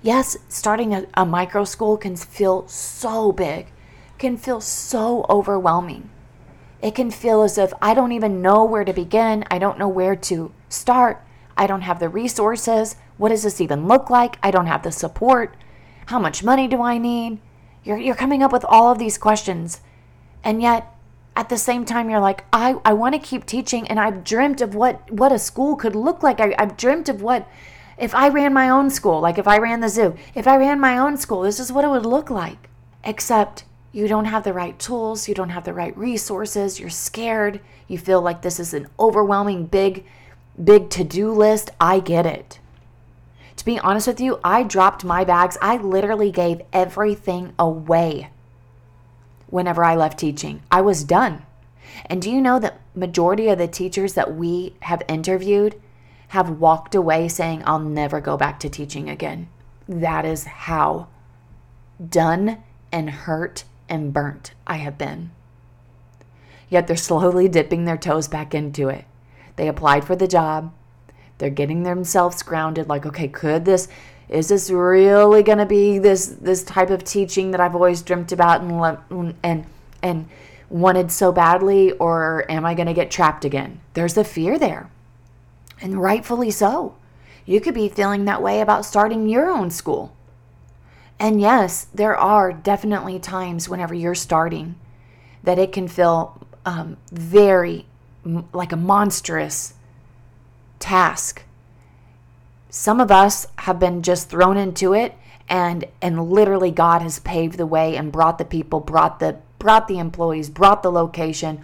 Yes, 0.02 0.38
starting 0.48 0.94
a, 0.94 1.06
a 1.16 1.26
micro 1.26 1.64
school 1.64 1.98
can 1.98 2.16
feel 2.16 2.68
so 2.68 3.32
big, 3.32 3.68
can 4.18 4.38
feel 4.38 4.62
so 4.62 5.26
overwhelming. 5.30 6.10
It 6.82 6.96
can 6.96 7.12
feel 7.12 7.42
as 7.42 7.58
if 7.58 7.74
I 7.82 7.94
don't 7.94 8.12
even 8.12 8.42
know 8.42 8.64
where 8.64 8.86
to 8.86 8.94
begin. 8.94 9.44
I 9.50 9.58
don't 9.60 9.80
know 9.80 9.88
where 9.88 10.16
to 10.16 10.54
start. 10.70 11.24
I 11.58 11.68
don't 11.68 11.82
have 11.82 12.00
the 12.00 12.10
resources. 12.10 12.96
What 13.18 13.30
does 13.30 13.44
this 13.44 13.60
even 13.60 13.88
look 13.88 14.10
like? 14.10 14.38
I 14.44 14.52
don't 14.52 14.68
have 14.68 14.84
the 14.84 14.92
support. 14.92 15.58
How 16.06 16.20
much 16.20 16.44
money 16.44 16.68
do 16.68 16.82
I 16.82 17.00
need? 17.00 17.40
You're, 17.84 17.98
you're 17.98 18.16
coming 18.16 18.44
up 18.44 18.54
with 18.54 18.64
all 18.66 18.92
of 18.92 19.00
these 19.00 19.18
questions. 19.18 19.82
And 20.44 20.62
yet, 20.62 20.94
at 21.38 21.50
the 21.50 21.58
same 21.58 21.86
time 21.86 22.10
you're 22.10 22.20
like 22.20 22.44
i, 22.52 22.76
I 22.84 22.94
want 22.94 23.14
to 23.14 23.20
keep 23.20 23.46
teaching 23.46 23.88
and 23.88 24.00
i've 24.00 24.24
dreamt 24.24 24.60
of 24.60 24.74
what 24.74 25.10
what 25.12 25.32
a 25.32 25.40
school 25.40 25.76
could 25.78 25.96
look 25.96 26.24
like. 26.24 26.42
I, 26.42 26.56
i've 26.58 26.76
dreamt 26.76 27.08
of 27.08 27.22
what 27.22 27.48
if 27.98 28.14
i 28.16 28.28
ran 28.28 28.54
my 28.54 28.70
own 28.70 28.90
school 28.90 29.22
like 29.22 29.38
if 29.38 29.48
i 29.48 29.60
ran 29.60 29.80
the 29.80 29.88
zoo 29.88 30.16
if 30.34 30.48
i 30.48 30.58
ran 30.58 30.80
my 30.80 30.98
own 30.98 31.16
school 31.16 31.44
this 31.44 31.60
is 31.60 31.72
what 31.72 31.86
it 31.86 31.90
would 31.90 32.06
look 32.06 32.30
like. 32.30 32.58
Except 33.04 33.64
you 33.94 34.08
don't 34.08 34.26
have 34.26 34.44
the 34.44 34.52
right 34.52 34.78
tools 34.80 35.30
you 35.30 35.36
don't 35.36 35.52
have 35.52 35.64
the 35.64 35.74
right 35.74 35.96
resources 35.96 36.80
you're 36.80 36.90
scared 36.90 37.62
you 37.88 38.00
feel 38.00 38.22
like 38.22 38.42
this 38.42 38.60
is 38.60 38.74
an 38.74 38.88
overwhelming 39.00 39.68
big 39.68 40.06
big 40.62 40.90
to-do 40.90 41.32
list. 41.32 41.70
I 41.80 42.00
get 42.00 42.26
it. 42.26 42.60
To 43.58 43.64
be 43.64 43.78
honest 43.80 44.08
with 44.08 44.20
you 44.20 44.40
i 44.44 44.64
dropped 44.64 45.06
my 45.06 45.24
bags. 45.24 45.56
I 45.62 45.78
literally 45.78 46.32
gave 46.32 46.64
everything 46.74 47.54
away 47.60 48.32
whenever 49.48 49.84
I 49.84 49.96
left 49.96 50.20
teaching. 50.20 50.62
I 50.72 50.82
was 50.82 51.04
done. 51.04 51.44
And 52.06 52.22
do 52.22 52.30
you 52.30 52.42
know 52.42 52.60
that 52.60 52.82
majority 52.96 53.50
of 53.50 53.58
the 53.58 53.68
teachers 53.68 54.14
that 54.14 54.36
we 54.36 54.76
have 54.82 55.02
interviewed 55.08 55.82
have 56.30 56.50
walked 56.50 56.94
away 56.94 57.28
saying, 57.28 57.64
I'll 57.66 57.80
never 57.80 58.20
go 58.20 58.38
back 58.38 58.60
to 58.60 58.70
teaching 58.70 59.10
again? 59.10 59.50
That 59.88 60.26
is 60.26 60.46
how 60.46 61.08
done 62.06 62.64
and 62.92 63.10
hurt 63.10 63.64
and 63.90 64.14
burnt 64.14 64.54
I 64.66 64.78
have 64.78 64.98
been. 64.98 65.32
Yet 66.70 66.88
they're 66.88 66.98
slowly 66.98 67.48
dipping 67.48 67.86
their 67.86 67.98
toes 67.98 68.28
back 68.28 68.54
into 68.54 68.90
it. 68.90 69.06
They 69.56 69.68
applied 69.68 70.04
for 70.04 70.16
the 70.16 70.28
job. 70.28 70.74
They're 71.38 71.50
getting 71.50 71.84
themselves 71.84 72.44
grounded 72.44 72.90
like, 72.90 73.06
okay, 73.06 73.28
could 73.28 73.64
this 73.64 73.88
is 74.30 74.50
this 74.50 74.70
really 74.70 75.44
going 75.44 75.58
to 75.58 75.66
be 75.66 76.00
this 76.00 76.28
this 76.28 76.64
type 76.64 76.90
of 76.90 77.04
teaching 77.04 77.52
that 77.52 77.62
I've 77.62 77.76
always 77.76 78.02
dreamt 78.02 78.32
about 78.32 78.62
and 78.62 79.36
and 79.44 79.66
and 80.02 80.30
wanted 80.70 81.12
so 81.12 81.32
badly 81.32 81.92
or 81.94 82.46
am 82.50 82.66
I 82.66 82.74
going 82.74 82.88
to 82.88 82.94
get 82.94 83.10
trapped 83.10 83.46
again? 83.46 83.80
There's 83.94 84.18
a 84.18 84.24
fear 84.24 84.60
there. 84.60 84.90
And 85.82 86.02
rightfully 86.02 86.52
so. 86.52 86.96
You 87.46 87.62
could 87.62 87.74
be 87.74 87.88
feeling 87.88 88.26
that 88.26 88.42
way 88.42 88.60
about 88.60 88.86
starting 88.86 89.30
your 89.30 89.50
own 89.50 89.72
school. 89.72 90.14
And 91.20 91.40
yes, 91.40 91.88
there 91.94 92.16
are 92.16 92.52
definitely 92.52 93.20
times 93.20 93.70
whenever 93.70 93.94
you're 93.94 94.16
starting 94.16 94.76
that 95.44 95.58
it 95.58 95.72
can 95.72 95.88
feel 95.88 96.46
um, 96.66 96.98
very 97.12 97.86
like 98.52 98.74
a 98.74 98.78
monstrous 98.78 99.74
task 100.80 101.44
some 102.70 103.00
of 103.00 103.12
us 103.12 103.48
have 103.60 103.80
been 103.80 104.02
just 104.02 104.30
thrown 104.30 104.58
into 104.58 104.94
it 104.94 105.16
and 105.50 105.86
and 106.02 106.30
literally 106.30 106.72
God 106.72 107.02
has 107.02 107.20
paved 107.20 107.58
the 107.58 107.66
way 107.66 107.96
and 107.96 108.12
brought 108.12 108.38
the 108.38 108.46
people, 108.46 108.80
brought 108.80 109.20
the 109.20 109.38
brought 109.60 109.88
the 109.88 110.00
employees, 110.00 110.50
brought 110.50 110.84
the 110.84 110.92
location, 110.92 111.62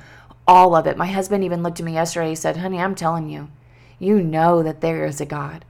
all 0.47 0.75
of 0.75 0.87
it. 0.87 0.97
My 0.97 1.07
husband 1.07 1.43
even 1.43 1.63
looked 1.63 1.79
at 1.79 1.85
me 1.85 1.93
yesterday. 1.93 2.29
He 2.29 2.35
said, 2.35 2.57
"Honey, 2.57 2.79
I'm 2.79 2.95
telling 2.95 3.29
you, 3.29 3.49
you 3.99 4.21
know 4.21 4.63
that 4.63 4.81
there 4.81 5.05
is 5.05 5.19
a 5.19 5.25
God." 5.25 5.65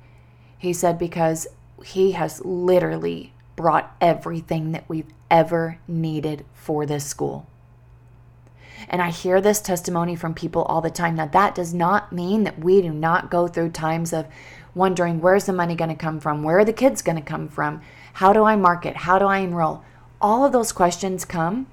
He 0.57 0.73
said 0.73 0.97
because 0.97 1.47
he 1.83 2.11
has 2.13 2.43
literally 2.45 3.33
brought 3.55 3.95
everything 3.99 4.71
that 4.71 4.87
we've 4.87 5.11
ever 5.29 5.79
needed 5.87 6.45
for 6.53 6.85
this 6.85 7.05
school. 7.05 7.45
And 8.89 9.01
I 9.01 9.09
hear 9.09 9.41
this 9.41 9.61
testimony 9.61 10.15
from 10.15 10.33
people 10.33 10.63
all 10.63 10.81
the 10.81 10.89
time. 10.89 11.15
Now, 11.15 11.27
that 11.27 11.55
does 11.55 11.73
not 11.73 12.11
mean 12.11 12.43
that 12.43 12.59
we 12.59 12.81
do 12.81 12.91
not 12.91 13.31
go 13.31 13.47
through 13.47 13.69
times 13.69 14.13
of 14.13 14.27
wondering 14.75 15.21
where's 15.21 15.45
the 15.45 15.53
money 15.53 15.75
going 15.75 15.89
to 15.89 15.95
come 15.95 16.19
from? 16.19 16.43
Where 16.43 16.59
are 16.59 16.65
the 16.65 16.73
kids 16.73 17.01
going 17.01 17.17
to 17.17 17.21
come 17.21 17.47
from? 17.47 17.81
How 18.13 18.33
do 18.33 18.43
I 18.43 18.55
market? 18.55 18.97
How 18.97 19.19
do 19.19 19.25
I 19.25 19.39
enroll? 19.39 19.83
All 20.21 20.45
of 20.45 20.51
those 20.51 20.71
questions 20.71 21.25
come. 21.25 21.67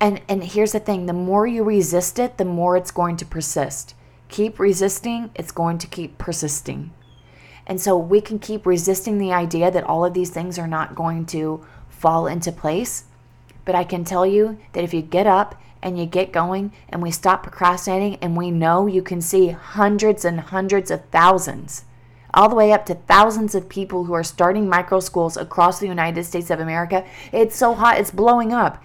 And, 0.00 0.20
and 0.28 0.44
here's 0.44 0.72
the 0.72 0.80
thing 0.80 1.06
the 1.06 1.12
more 1.12 1.46
you 1.46 1.64
resist 1.64 2.18
it, 2.18 2.38
the 2.38 2.44
more 2.44 2.76
it's 2.76 2.90
going 2.90 3.16
to 3.16 3.24
persist. 3.24 3.94
Keep 4.28 4.58
resisting, 4.58 5.30
it's 5.34 5.52
going 5.52 5.78
to 5.78 5.86
keep 5.86 6.18
persisting. 6.18 6.92
And 7.66 7.80
so 7.80 7.96
we 7.96 8.20
can 8.20 8.38
keep 8.38 8.64
resisting 8.64 9.18
the 9.18 9.32
idea 9.32 9.70
that 9.70 9.84
all 9.84 10.04
of 10.04 10.14
these 10.14 10.30
things 10.30 10.58
are 10.58 10.66
not 10.66 10.94
going 10.94 11.26
to 11.26 11.64
fall 11.88 12.26
into 12.26 12.52
place. 12.52 13.04
But 13.64 13.74
I 13.74 13.84
can 13.84 14.04
tell 14.04 14.24
you 14.24 14.58
that 14.72 14.84
if 14.84 14.94
you 14.94 15.02
get 15.02 15.26
up 15.26 15.60
and 15.82 15.98
you 15.98 16.06
get 16.06 16.32
going 16.32 16.72
and 16.88 17.02
we 17.02 17.10
stop 17.10 17.42
procrastinating 17.42 18.16
and 18.22 18.36
we 18.36 18.50
know 18.50 18.86
you 18.86 19.02
can 19.02 19.20
see 19.20 19.48
hundreds 19.48 20.24
and 20.24 20.40
hundreds 20.40 20.90
of 20.90 21.04
thousands 21.06 21.84
all 22.38 22.48
the 22.48 22.54
way 22.54 22.70
up 22.70 22.86
to 22.86 22.94
thousands 22.94 23.56
of 23.56 23.68
people 23.68 24.04
who 24.04 24.12
are 24.12 24.22
starting 24.22 24.68
micro 24.68 25.00
schools 25.00 25.36
across 25.36 25.80
the 25.80 25.88
United 25.88 26.22
States 26.22 26.50
of 26.50 26.60
America. 26.60 27.04
It's 27.32 27.56
so 27.56 27.74
hot, 27.74 27.98
it's 27.98 28.12
blowing 28.12 28.52
up. 28.52 28.80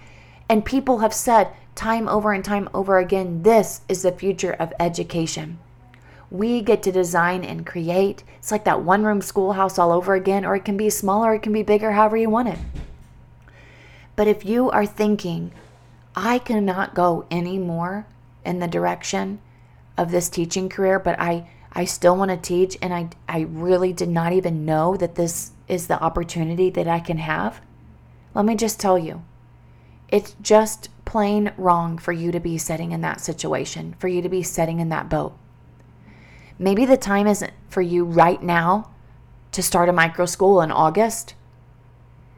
And 0.48 0.64
people 0.64 0.98
have 0.98 1.14
said 1.14 1.50
time 1.76 2.08
over 2.08 2.32
and 2.32 2.44
time 2.44 2.68
over 2.74 2.98
again 2.98 3.44
this 3.44 3.82
is 3.88 4.02
the 4.02 4.10
future 4.10 4.54
of 4.54 4.72
education. 4.80 5.60
We 6.32 6.62
get 6.62 6.82
to 6.82 6.90
design 6.90 7.44
and 7.44 7.64
create. 7.64 8.24
It's 8.40 8.50
like 8.50 8.64
that 8.64 8.82
one 8.82 9.04
room 9.04 9.20
schoolhouse 9.22 9.78
all 9.78 9.92
over 9.92 10.14
again, 10.14 10.44
or 10.44 10.56
it 10.56 10.64
can 10.64 10.76
be 10.76 10.90
smaller, 10.90 11.32
it 11.34 11.42
can 11.44 11.52
be 11.52 11.62
bigger, 11.62 11.92
however 11.92 12.16
you 12.16 12.28
want 12.28 12.48
it. 12.48 12.58
But 14.16 14.26
if 14.26 14.44
you 14.44 14.68
are 14.72 14.84
thinking, 14.84 15.52
I 16.16 16.40
cannot 16.40 16.96
go 16.96 17.24
any 17.30 17.58
more 17.58 18.04
in 18.44 18.58
the 18.58 18.66
direction 18.66 19.40
of 19.96 20.10
this 20.10 20.28
teaching 20.28 20.68
career, 20.68 20.98
but 20.98 21.20
I 21.20 21.46
I 21.74 21.84
still 21.84 22.16
want 22.16 22.30
to 22.30 22.36
teach, 22.36 22.78
and 22.80 22.94
I, 22.94 23.08
I 23.28 23.40
really 23.40 23.92
did 23.92 24.08
not 24.08 24.32
even 24.32 24.64
know 24.64 24.96
that 24.96 25.16
this 25.16 25.52
is 25.66 25.86
the 25.86 26.00
opportunity 26.02 26.70
that 26.70 26.86
I 26.86 27.00
can 27.00 27.18
have. 27.18 27.60
Let 28.32 28.44
me 28.44 28.54
just 28.54 28.78
tell 28.78 28.98
you, 28.98 29.24
it's 30.08 30.36
just 30.40 30.88
plain 31.04 31.52
wrong 31.56 31.98
for 31.98 32.12
you 32.12 32.30
to 32.30 32.40
be 32.40 32.58
sitting 32.58 32.92
in 32.92 33.00
that 33.00 33.20
situation, 33.20 33.94
for 33.98 34.08
you 34.08 34.22
to 34.22 34.28
be 34.28 34.42
sitting 34.42 34.78
in 34.78 34.88
that 34.90 35.08
boat. 35.08 35.36
Maybe 36.58 36.86
the 36.86 36.96
time 36.96 37.26
isn't 37.26 37.52
for 37.68 37.82
you 37.82 38.04
right 38.04 38.42
now 38.42 38.90
to 39.52 39.62
start 39.62 39.88
a 39.88 39.92
micro 39.92 40.26
school 40.26 40.60
in 40.60 40.70
August, 40.70 41.34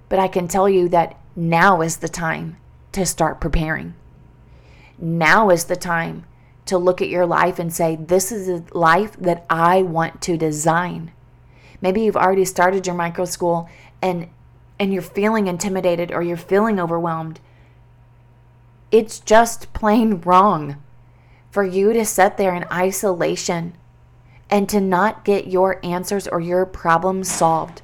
but 0.09 0.19
I 0.19 0.29
can 0.29 0.49
tell 0.49 0.69
you 0.69 0.89
that 0.89 1.19
now 1.35 1.83
is 1.83 1.99
the 1.99 2.09
time 2.09 2.57
to 2.93 3.05
start 3.05 3.41
preparing. 3.41 3.95
Now 4.99 5.51
is 5.51 5.65
the 5.65 5.77
time 5.77 6.25
to 6.67 6.79
look 6.79 7.01
at 7.01 7.09
your 7.09 7.27
life 7.27 7.59
and 7.59 7.73
say, 7.73 7.97
This 7.97 8.31
is 8.31 8.49
a 8.49 8.65
life 8.77 9.17
that 9.17 9.47
I 9.49 9.83
want 9.83 10.21
to 10.23 10.37
design. 10.37 11.13
Maybe 11.81 12.03
you've 12.03 12.17
already 12.17 12.45
started 12.45 12.87
your 12.87 12.97
micro 12.97 13.25
school 13.25 13.69
and 14.03 14.29
and 14.79 14.93
you're 14.93 15.03
feeling 15.03 15.47
intimidated 15.47 16.13
or 16.13 16.23
you're 16.23 16.37
feeling 16.37 16.79
overwhelmed. 16.79 17.41
It's 18.91 19.21
just 19.21 19.73
plain 19.73 20.21
wrong 20.21 20.83
for 21.51 21.65
you 21.65 21.95
to 21.95 22.05
sit 22.05 22.37
there 22.37 22.55
in 22.55 22.67
isolation 22.71 23.75
and 24.51 24.69
to 24.69 24.81
not 24.81 25.25
get 25.25 25.47
your 25.47 25.81
answers 25.85 26.29
or 26.29 26.41
your 26.41 26.67
problems 26.67 27.31
solved 27.31 27.83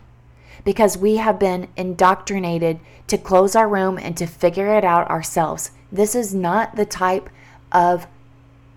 because 0.64 0.96
we 0.96 1.16
have 1.16 1.38
been 1.38 1.68
indoctrinated 1.76 2.78
to 3.08 3.18
close 3.18 3.56
our 3.56 3.68
room 3.68 3.98
and 3.98 4.16
to 4.16 4.26
figure 4.26 4.76
it 4.76 4.84
out 4.84 5.10
ourselves. 5.10 5.72
This 5.90 6.14
is 6.14 6.34
not 6.34 6.76
the 6.76 6.86
type 6.86 7.28
of 7.72 8.06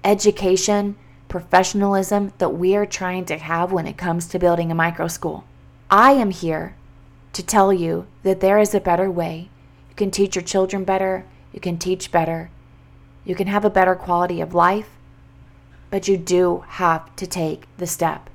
education, 0.06 0.96
professionalism 1.28 2.32
that 2.38 2.50
we 2.50 2.76
are 2.76 2.86
trying 2.86 3.26
to 3.26 3.38
have 3.38 3.72
when 3.72 3.88
it 3.88 3.98
comes 3.98 4.28
to 4.28 4.40
building 4.40 4.72
a 4.72 4.76
micro 4.76 5.08
school. 5.08 5.44
I 5.90 6.12
am 6.12 6.30
here 6.30 6.76
to 7.34 7.44
tell 7.44 7.74
you 7.74 8.06
that 8.24 8.40
there 8.40 8.60
is 8.60 8.74
a 8.74 8.80
better 8.80 9.10
way. 9.12 9.50
You 9.90 9.96
can 9.96 10.12
teach 10.12 10.36
your 10.36 10.44
children 10.44 10.84
better, 10.84 11.26
you 11.52 11.60
can 11.60 11.78
teach 11.78 12.12
better, 12.12 12.50
you 13.26 13.36
can 13.36 13.48
have 13.48 13.66
a 13.66 13.70
better 13.70 13.96
quality 13.96 14.40
of 14.40 14.54
life, 14.54 14.90
but 15.90 16.08
you 16.08 16.18
do 16.18 16.64
have 16.68 17.14
to 17.16 17.26
take 17.26 17.66
the 17.78 17.88
step. 17.88 18.30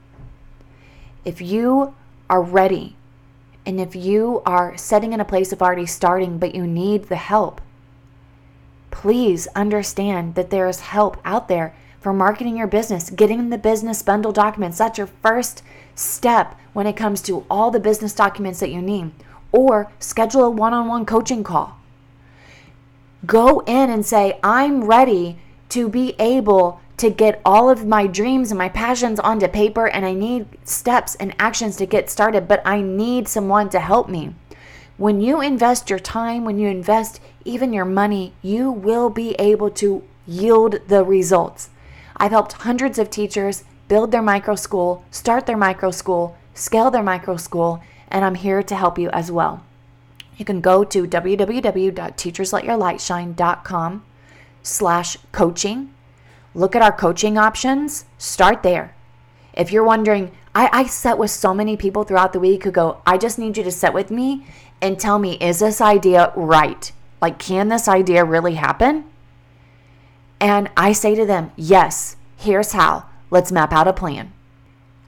If 1.24 1.40
you 1.40 1.94
are 2.28 2.42
ready 2.42 2.96
and 3.64 3.80
if 3.80 3.94
you 3.94 4.42
are 4.44 4.76
setting 4.76 5.12
in 5.12 5.20
a 5.20 5.24
place 5.24 5.52
of 5.52 5.62
already 5.62 5.86
starting, 5.86 6.38
but 6.38 6.54
you 6.54 6.66
need 6.66 7.04
the 7.04 7.16
help, 7.16 7.60
please 9.00 9.48
understand 9.56 10.34
that 10.34 10.50
there 10.50 10.68
is 10.68 10.80
help 10.80 11.16
out 11.24 11.48
there 11.48 11.74
for 12.02 12.12
marketing 12.12 12.54
your 12.54 12.66
business, 12.66 13.08
getting 13.08 13.48
the 13.48 13.56
business 13.56 14.02
bundle 14.02 14.30
documents. 14.30 14.76
That's 14.76 14.98
your 14.98 15.06
first 15.06 15.62
step 15.94 16.54
when 16.74 16.86
it 16.86 16.98
comes 16.98 17.22
to 17.22 17.46
all 17.50 17.70
the 17.70 17.80
business 17.80 18.14
documents 18.14 18.60
that 18.60 18.70
you 18.70 18.82
need, 18.82 19.12
or 19.52 19.90
schedule 20.00 20.44
a 20.44 20.50
one 20.50 20.74
on 20.74 20.86
one 20.86 21.06
coaching 21.06 21.42
call. 21.42 21.78
Go 23.24 23.60
in 23.60 23.88
and 23.88 24.04
say, 24.04 24.38
I'm 24.42 24.84
ready 24.84 25.38
to 25.70 25.88
be 25.88 26.14
able 26.18 26.82
to 26.98 27.08
get 27.08 27.40
all 27.42 27.70
of 27.70 27.86
my 27.86 28.06
dreams 28.06 28.50
and 28.50 28.58
my 28.58 28.68
passions 28.68 29.18
onto 29.18 29.48
paper, 29.48 29.88
and 29.88 30.04
I 30.04 30.12
need 30.12 30.46
steps 30.64 31.14
and 31.14 31.34
actions 31.38 31.76
to 31.76 31.86
get 31.86 32.10
started, 32.10 32.46
but 32.46 32.60
I 32.66 32.82
need 32.82 33.28
someone 33.28 33.70
to 33.70 33.80
help 33.80 34.10
me. 34.10 34.34
When 34.98 35.22
you 35.22 35.40
invest 35.40 35.88
your 35.88 35.98
time, 35.98 36.44
when 36.44 36.58
you 36.58 36.68
invest 36.68 37.18
even 37.44 37.72
your 37.72 37.84
money, 37.84 38.32
you 38.42 38.70
will 38.70 39.10
be 39.10 39.34
able 39.38 39.70
to 39.70 40.02
yield 40.26 40.80
the 40.88 41.04
results. 41.04 41.70
I've 42.16 42.32
helped 42.32 42.52
hundreds 42.52 42.98
of 42.98 43.10
teachers 43.10 43.64
build 43.88 44.12
their 44.12 44.22
micro 44.22 44.54
school, 44.54 45.04
start 45.10 45.46
their 45.46 45.56
micro 45.56 45.90
school, 45.90 46.36
scale 46.54 46.90
their 46.90 47.02
micro 47.02 47.36
school, 47.36 47.82
and 48.08 48.24
I'm 48.24 48.36
here 48.36 48.62
to 48.62 48.76
help 48.76 48.98
you 48.98 49.10
as 49.10 49.32
well. 49.32 49.64
You 50.36 50.44
can 50.44 50.60
go 50.60 50.84
to 50.84 51.06
www.teachersletyourlightshine.com, 51.06 54.04
slash 54.62 55.16
coaching. 55.32 55.94
Look 56.54 56.76
at 56.76 56.82
our 56.82 56.92
coaching 56.92 57.38
options. 57.38 58.04
Start 58.18 58.62
there. 58.62 58.94
If 59.54 59.72
you're 59.72 59.84
wondering, 59.84 60.32
I, 60.54 60.68
I 60.72 60.86
set 60.86 61.18
with 61.18 61.30
so 61.30 61.54
many 61.54 61.76
people 61.76 62.04
throughout 62.04 62.32
the 62.32 62.40
week 62.40 62.64
who 62.64 62.70
go, 62.70 63.00
I 63.06 63.18
just 63.18 63.38
need 63.38 63.56
you 63.56 63.64
to 63.64 63.72
sit 63.72 63.92
with 63.92 64.10
me 64.10 64.46
and 64.80 64.98
tell 64.98 65.18
me, 65.18 65.36
is 65.40 65.60
this 65.60 65.80
idea 65.80 66.32
right? 66.36 66.90
Like, 67.20 67.38
can 67.38 67.68
this 67.68 67.88
idea 67.88 68.24
really 68.24 68.54
happen? 68.54 69.04
And 70.40 70.70
I 70.76 70.92
say 70.92 71.14
to 71.14 71.26
them, 71.26 71.52
yes, 71.56 72.16
here's 72.36 72.72
how. 72.72 73.04
Let's 73.30 73.52
map 73.52 73.72
out 73.72 73.88
a 73.88 73.92
plan. 73.92 74.32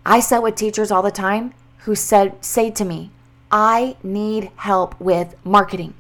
I 0.04 0.20
sit 0.20 0.42
with 0.42 0.54
teachers 0.54 0.90
all 0.90 1.02
the 1.02 1.10
time 1.10 1.54
who 1.78 1.94
said 1.94 2.44
say 2.44 2.70
to 2.70 2.84
me, 2.84 3.10
I 3.50 3.96
need 4.02 4.50
help 4.56 4.98
with 5.00 5.34
marketing. 5.44 5.94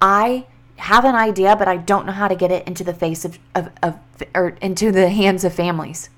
I 0.00 0.46
have 0.76 1.04
an 1.04 1.14
idea, 1.14 1.56
but 1.56 1.68
I 1.68 1.76
don't 1.76 2.06
know 2.06 2.12
how 2.12 2.28
to 2.28 2.36
get 2.36 2.52
it 2.52 2.66
into 2.66 2.84
the 2.84 2.94
face 2.94 3.24
of, 3.24 3.38
of, 3.54 3.70
of 3.82 3.98
or 4.34 4.50
into 4.60 4.92
the 4.92 5.08
hands 5.08 5.44
of 5.44 5.52
families. 5.54 6.08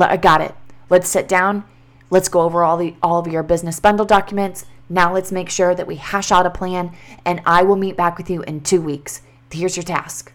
I 0.00 0.16
got 0.16 0.40
it. 0.40 0.54
Let's 0.90 1.08
sit 1.08 1.28
down. 1.28 1.64
Let's 2.10 2.28
go 2.28 2.42
over 2.42 2.62
all 2.62 2.76
the 2.76 2.94
all 3.02 3.18
of 3.18 3.26
your 3.26 3.42
business 3.42 3.80
bundle 3.80 4.06
documents. 4.06 4.64
Now 4.88 5.12
let's 5.12 5.32
make 5.32 5.50
sure 5.50 5.74
that 5.74 5.86
we 5.86 5.96
hash 5.96 6.32
out 6.32 6.46
a 6.46 6.50
plan 6.50 6.92
and 7.24 7.42
I 7.44 7.62
will 7.62 7.76
meet 7.76 7.96
back 7.96 8.16
with 8.16 8.30
you 8.30 8.42
in 8.42 8.60
2 8.62 8.80
weeks. 8.80 9.22
Here's 9.50 9.76
your 9.76 9.84
task. 9.84 10.32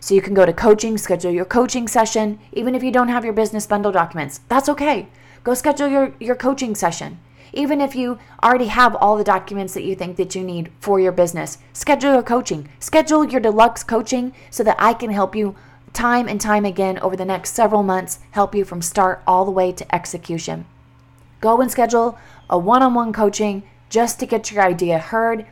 So 0.00 0.14
you 0.14 0.20
can 0.20 0.34
go 0.34 0.44
to 0.44 0.52
coaching, 0.52 0.98
schedule 0.98 1.30
your 1.30 1.44
coaching 1.44 1.88
session, 1.88 2.38
even 2.52 2.74
if 2.74 2.82
you 2.82 2.90
don't 2.90 3.08
have 3.08 3.24
your 3.24 3.32
business 3.32 3.66
bundle 3.66 3.92
documents. 3.92 4.40
That's 4.48 4.68
okay. 4.68 5.08
Go 5.44 5.54
schedule 5.54 5.88
your, 5.88 6.12
your 6.20 6.36
coaching 6.36 6.74
session. 6.74 7.18
Even 7.52 7.80
if 7.80 7.94
you 7.94 8.18
already 8.42 8.66
have 8.66 8.96
all 8.96 9.16
the 9.16 9.24
documents 9.24 9.74
that 9.74 9.84
you 9.84 9.94
think 9.94 10.16
that 10.16 10.34
you 10.34 10.42
need 10.42 10.70
for 10.80 10.98
your 10.98 11.12
business, 11.12 11.58
schedule 11.72 12.12
your 12.12 12.22
coaching. 12.22 12.68
Schedule 12.80 13.24
your 13.24 13.40
deluxe 13.40 13.84
coaching 13.84 14.34
so 14.50 14.64
that 14.64 14.76
I 14.78 14.92
can 14.92 15.10
help 15.10 15.36
you 15.36 15.54
time 15.92 16.28
and 16.28 16.40
time 16.40 16.64
again 16.64 16.98
over 16.98 17.16
the 17.16 17.24
next 17.24 17.54
several 17.54 17.82
months, 17.82 18.18
help 18.32 18.54
you 18.54 18.64
from 18.64 18.82
start 18.82 19.22
all 19.26 19.44
the 19.44 19.50
way 19.52 19.70
to 19.72 19.94
execution. 19.94 20.66
Go 21.40 21.60
and 21.60 21.70
schedule 21.70 22.18
a 22.48 22.58
one-on-one 22.58 23.12
coaching 23.12 23.62
just 23.88 24.18
to 24.20 24.26
get 24.26 24.50
your 24.50 24.62
idea 24.62 24.98
heard, 24.98 25.46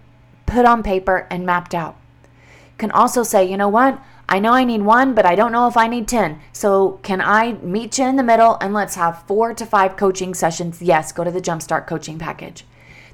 put 0.46 0.64
on 0.64 0.82
paper 0.82 1.26
and 1.30 1.46
mapped 1.46 1.74
out. 1.74 1.96
You 2.24 2.78
can 2.78 2.90
also 2.90 3.22
say, 3.22 3.48
you 3.48 3.56
know 3.56 3.68
what? 3.68 4.00
I 4.28 4.38
know 4.38 4.52
I 4.52 4.64
need 4.64 4.82
one, 4.82 5.14
but 5.14 5.26
I 5.26 5.34
don't 5.34 5.52
know 5.52 5.68
if 5.68 5.76
I 5.76 5.88
need 5.88 6.08
10. 6.08 6.40
So, 6.52 7.00
can 7.02 7.20
I 7.20 7.52
meet 7.54 7.98
you 7.98 8.06
in 8.06 8.16
the 8.16 8.22
middle 8.22 8.56
and 8.60 8.72
let's 8.72 8.94
have 8.94 9.24
four 9.26 9.52
to 9.52 9.66
five 9.66 9.96
coaching 9.96 10.32
sessions? 10.32 10.80
Yes, 10.80 11.12
go 11.12 11.22
to 11.22 11.30
the 11.30 11.40
Jumpstart 11.40 11.86
coaching 11.86 12.18
package. 12.18 12.64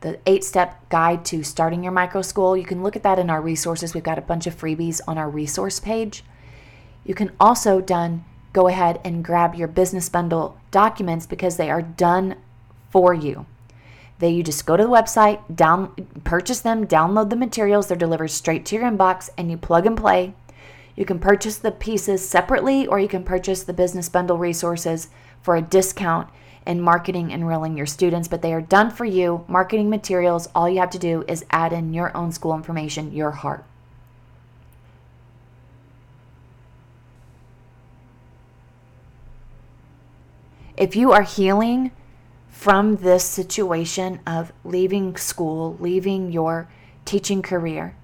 the 0.00 0.20
eight 0.26 0.44
step 0.44 0.88
guide 0.90 1.24
to 1.24 1.42
starting 1.42 1.82
your 1.82 1.90
micro 1.90 2.22
school. 2.22 2.56
You 2.56 2.64
can 2.64 2.84
look 2.84 2.94
at 2.94 3.02
that 3.02 3.18
in 3.18 3.30
our 3.30 3.40
resources. 3.40 3.94
We've 3.94 4.04
got 4.04 4.18
a 4.18 4.22
bunch 4.22 4.46
of 4.46 4.54
freebies 4.54 5.00
on 5.08 5.18
our 5.18 5.28
resource 5.28 5.80
page. 5.80 6.22
You 7.04 7.14
can 7.14 7.32
also 7.40 7.80
done 7.80 8.24
go 8.52 8.68
ahead 8.68 9.00
and 9.02 9.24
grab 9.24 9.56
your 9.56 9.66
business 9.66 10.08
bundle 10.08 10.56
documents 10.70 11.26
because 11.26 11.56
they 11.56 11.68
are 11.68 11.82
done 11.82 12.36
for 12.90 13.12
you. 13.12 13.46
They 14.20 14.30
you 14.30 14.44
just 14.44 14.66
go 14.66 14.76
to 14.76 14.84
the 14.84 14.88
website, 14.88 15.56
down 15.56 15.94
purchase 16.22 16.60
them, 16.60 16.86
download 16.86 17.30
the 17.30 17.36
materials, 17.36 17.88
they're 17.88 17.96
delivered 17.96 18.28
straight 18.28 18.64
to 18.66 18.76
your 18.76 18.84
inbox 18.84 19.30
and 19.36 19.50
you 19.50 19.56
plug 19.56 19.84
and 19.84 19.96
play. 19.96 20.34
You 20.96 21.04
can 21.04 21.18
purchase 21.18 21.56
the 21.56 21.72
pieces 21.72 22.26
separately 22.26 22.86
or 22.86 23.00
you 23.00 23.08
can 23.08 23.24
purchase 23.24 23.62
the 23.62 23.72
business 23.72 24.08
bundle 24.08 24.38
resources 24.38 25.08
for 25.42 25.56
a 25.56 25.62
discount 25.62 26.28
and 26.66 26.82
marketing 26.82 27.32
and 27.32 27.42
enrolling 27.42 27.76
your 27.76 27.86
students, 27.86 28.28
but 28.28 28.42
they 28.42 28.54
are 28.54 28.60
done 28.60 28.90
for 28.90 29.04
you. 29.04 29.44
Marketing 29.48 29.90
materials, 29.90 30.48
all 30.54 30.68
you 30.68 30.78
have 30.80 30.90
to 30.90 30.98
do 30.98 31.24
is 31.28 31.44
add 31.50 31.72
in 31.72 31.92
your 31.92 32.16
own 32.16 32.32
school 32.32 32.54
information, 32.54 33.12
your 33.12 33.32
heart. 33.32 33.64
If 40.76 40.96
you 40.96 41.12
are 41.12 41.22
healing 41.22 41.92
from 42.48 42.96
this 42.96 43.24
situation 43.24 44.20
of 44.26 44.52
leaving 44.64 45.16
school, 45.16 45.76
leaving 45.78 46.32
your 46.32 46.68
teaching 47.04 47.42
career, 47.42 47.94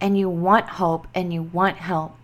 and 0.00 0.18
you 0.18 0.28
want 0.28 0.68
hope 0.70 1.06
and 1.14 1.32
you 1.32 1.42
want 1.42 1.76
help, 1.76 2.16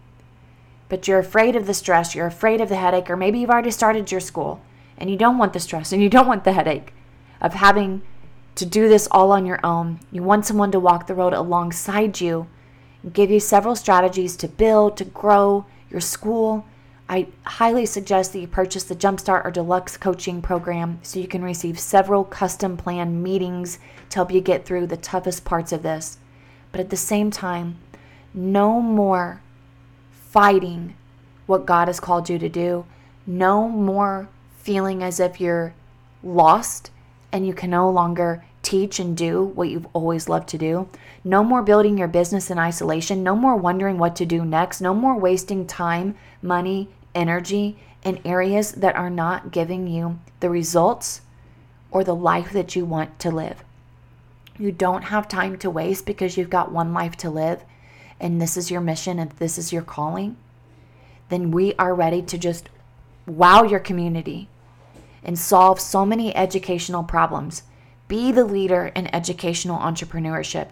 but 0.88 1.06
you're 1.06 1.18
afraid 1.18 1.56
of 1.56 1.66
the 1.66 1.74
stress, 1.74 2.14
you're 2.14 2.26
afraid 2.26 2.60
of 2.60 2.68
the 2.68 2.76
headache, 2.76 3.10
or 3.10 3.16
maybe 3.16 3.38
you've 3.38 3.50
already 3.50 3.70
started 3.70 4.10
your 4.10 4.20
school 4.20 4.60
and 4.98 5.10
you 5.10 5.16
don't 5.16 5.38
want 5.38 5.52
the 5.52 5.60
stress 5.60 5.92
and 5.92 6.02
you 6.02 6.08
don't 6.08 6.26
want 6.26 6.44
the 6.44 6.52
headache 6.52 6.92
of 7.40 7.54
having 7.54 8.02
to 8.54 8.64
do 8.64 8.88
this 8.88 9.06
all 9.10 9.32
on 9.32 9.44
your 9.44 9.60
own. 9.64 10.00
You 10.10 10.22
want 10.22 10.46
someone 10.46 10.72
to 10.72 10.80
walk 10.80 11.06
the 11.06 11.14
road 11.14 11.34
alongside 11.34 12.20
you 12.20 12.46
and 13.02 13.12
give 13.12 13.30
you 13.30 13.40
several 13.40 13.76
strategies 13.76 14.36
to 14.36 14.48
build, 14.48 14.96
to 14.96 15.04
grow 15.04 15.66
your 15.90 16.00
school. 16.00 16.64
I 17.08 17.28
highly 17.44 17.86
suggest 17.86 18.32
that 18.32 18.40
you 18.40 18.48
purchase 18.48 18.84
the 18.84 18.96
Jumpstart 18.96 19.44
or 19.44 19.50
Deluxe 19.50 19.96
coaching 19.96 20.42
program 20.42 20.98
so 21.02 21.20
you 21.20 21.28
can 21.28 21.44
receive 21.44 21.78
several 21.78 22.24
custom 22.24 22.76
planned 22.76 23.22
meetings 23.22 23.78
to 24.10 24.16
help 24.16 24.32
you 24.32 24.40
get 24.40 24.64
through 24.64 24.86
the 24.86 24.96
toughest 24.96 25.44
parts 25.44 25.70
of 25.70 25.82
this. 25.82 26.18
But 26.76 26.84
at 26.84 26.90
the 26.90 26.96
same 26.98 27.30
time, 27.30 27.78
no 28.34 28.82
more 28.82 29.40
fighting 30.12 30.94
what 31.46 31.64
God 31.64 31.88
has 31.88 32.00
called 32.00 32.28
you 32.28 32.38
to 32.38 32.50
do. 32.50 32.84
No 33.26 33.66
more 33.66 34.28
feeling 34.58 35.02
as 35.02 35.18
if 35.18 35.40
you're 35.40 35.72
lost 36.22 36.90
and 37.32 37.46
you 37.46 37.54
can 37.54 37.70
no 37.70 37.88
longer 37.88 38.44
teach 38.60 39.00
and 39.00 39.16
do 39.16 39.42
what 39.42 39.70
you've 39.70 39.88
always 39.94 40.28
loved 40.28 40.50
to 40.50 40.58
do. 40.58 40.90
No 41.24 41.42
more 41.42 41.62
building 41.62 41.96
your 41.96 42.08
business 42.08 42.50
in 42.50 42.58
isolation. 42.58 43.22
No 43.22 43.34
more 43.34 43.56
wondering 43.56 43.96
what 43.96 44.14
to 44.16 44.26
do 44.26 44.44
next. 44.44 44.82
No 44.82 44.92
more 44.92 45.18
wasting 45.18 45.66
time, 45.66 46.14
money, 46.42 46.90
energy 47.14 47.78
in 48.04 48.20
areas 48.22 48.72
that 48.72 48.96
are 48.96 49.08
not 49.08 49.50
giving 49.50 49.86
you 49.86 50.18
the 50.40 50.50
results 50.50 51.22
or 51.90 52.04
the 52.04 52.14
life 52.14 52.52
that 52.52 52.76
you 52.76 52.84
want 52.84 53.18
to 53.20 53.30
live. 53.30 53.64
You 54.58 54.72
don't 54.72 55.02
have 55.02 55.28
time 55.28 55.58
to 55.58 55.70
waste 55.70 56.06
because 56.06 56.36
you've 56.36 56.50
got 56.50 56.72
one 56.72 56.92
life 56.92 57.16
to 57.18 57.30
live 57.30 57.62
and 58.18 58.40
this 58.40 58.56
is 58.56 58.70
your 58.70 58.80
mission 58.80 59.18
and 59.18 59.30
this 59.32 59.58
is 59.58 59.72
your 59.72 59.82
calling. 59.82 60.36
Then 61.28 61.50
we 61.50 61.74
are 61.74 61.94
ready 61.94 62.22
to 62.22 62.38
just 62.38 62.68
wow 63.26 63.62
your 63.62 63.80
community 63.80 64.48
and 65.22 65.38
solve 65.38 65.80
so 65.80 66.06
many 66.06 66.34
educational 66.34 67.02
problems. 67.02 67.64
Be 68.08 68.30
the 68.32 68.44
leader 68.44 68.92
in 68.94 69.12
educational 69.14 69.78
entrepreneurship. 69.78 70.68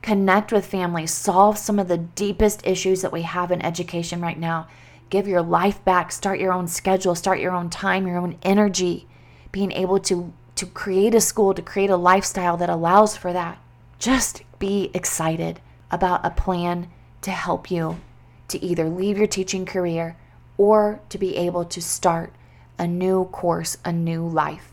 Connect 0.00 0.52
with 0.52 0.64
families, 0.64 1.10
solve 1.10 1.58
some 1.58 1.78
of 1.78 1.88
the 1.88 1.98
deepest 1.98 2.64
issues 2.64 3.02
that 3.02 3.12
we 3.12 3.22
have 3.22 3.50
in 3.50 3.60
education 3.62 4.20
right 4.20 4.38
now. 4.38 4.68
Give 5.10 5.26
your 5.26 5.42
life 5.42 5.84
back, 5.84 6.12
start 6.12 6.38
your 6.38 6.52
own 6.52 6.68
schedule, 6.68 7.14
start 7.14 7.40
your 7.40 7.52
own 7.52 7.70
time, 7.70 8.06
your 8.06 8.18
own 8.18 8.38
energy. 8.42 9.08
Being 9.50 9.72
able 9.72 9.98
to 10.00 10.32
to 10.56 10.66
create 10.66 11.14
a 11.14 11.20
school, 11.20 11.54
to 11.54 11.62
create 11.62 11.90
a 11.90 11.96
lifestyle 11.96 12.56
that 12.56 12.70
allows 12.70 13.16
for 13.16 13.32
that. 13.32 13.58
Just 13.98 14.42
be 14.58 14.90
excited 14.92 15.60
about 15.90 16.24
a 16.24 16.30
plan 16.30 16.88
to 17.22 17.30
help 17.30 17.70
you 17.70 18.00
to 18.48 18.62
either 18.64 18.88
leave 18.88 19.18
your 19.18 19.26
teaching 19.26 19.66
career 19.66 20.16
or 20.58 21.00
to 21.08 21.18
be 21.18 21.36
able 21.36 21.64
to 21.64 21.82
start 21.82 22.32
a 22.78 22.86
new 22.86 23.24
course, 23.26 23.76
a 23.84 23.92
new 23.92 24.26
life. 24.26 24.72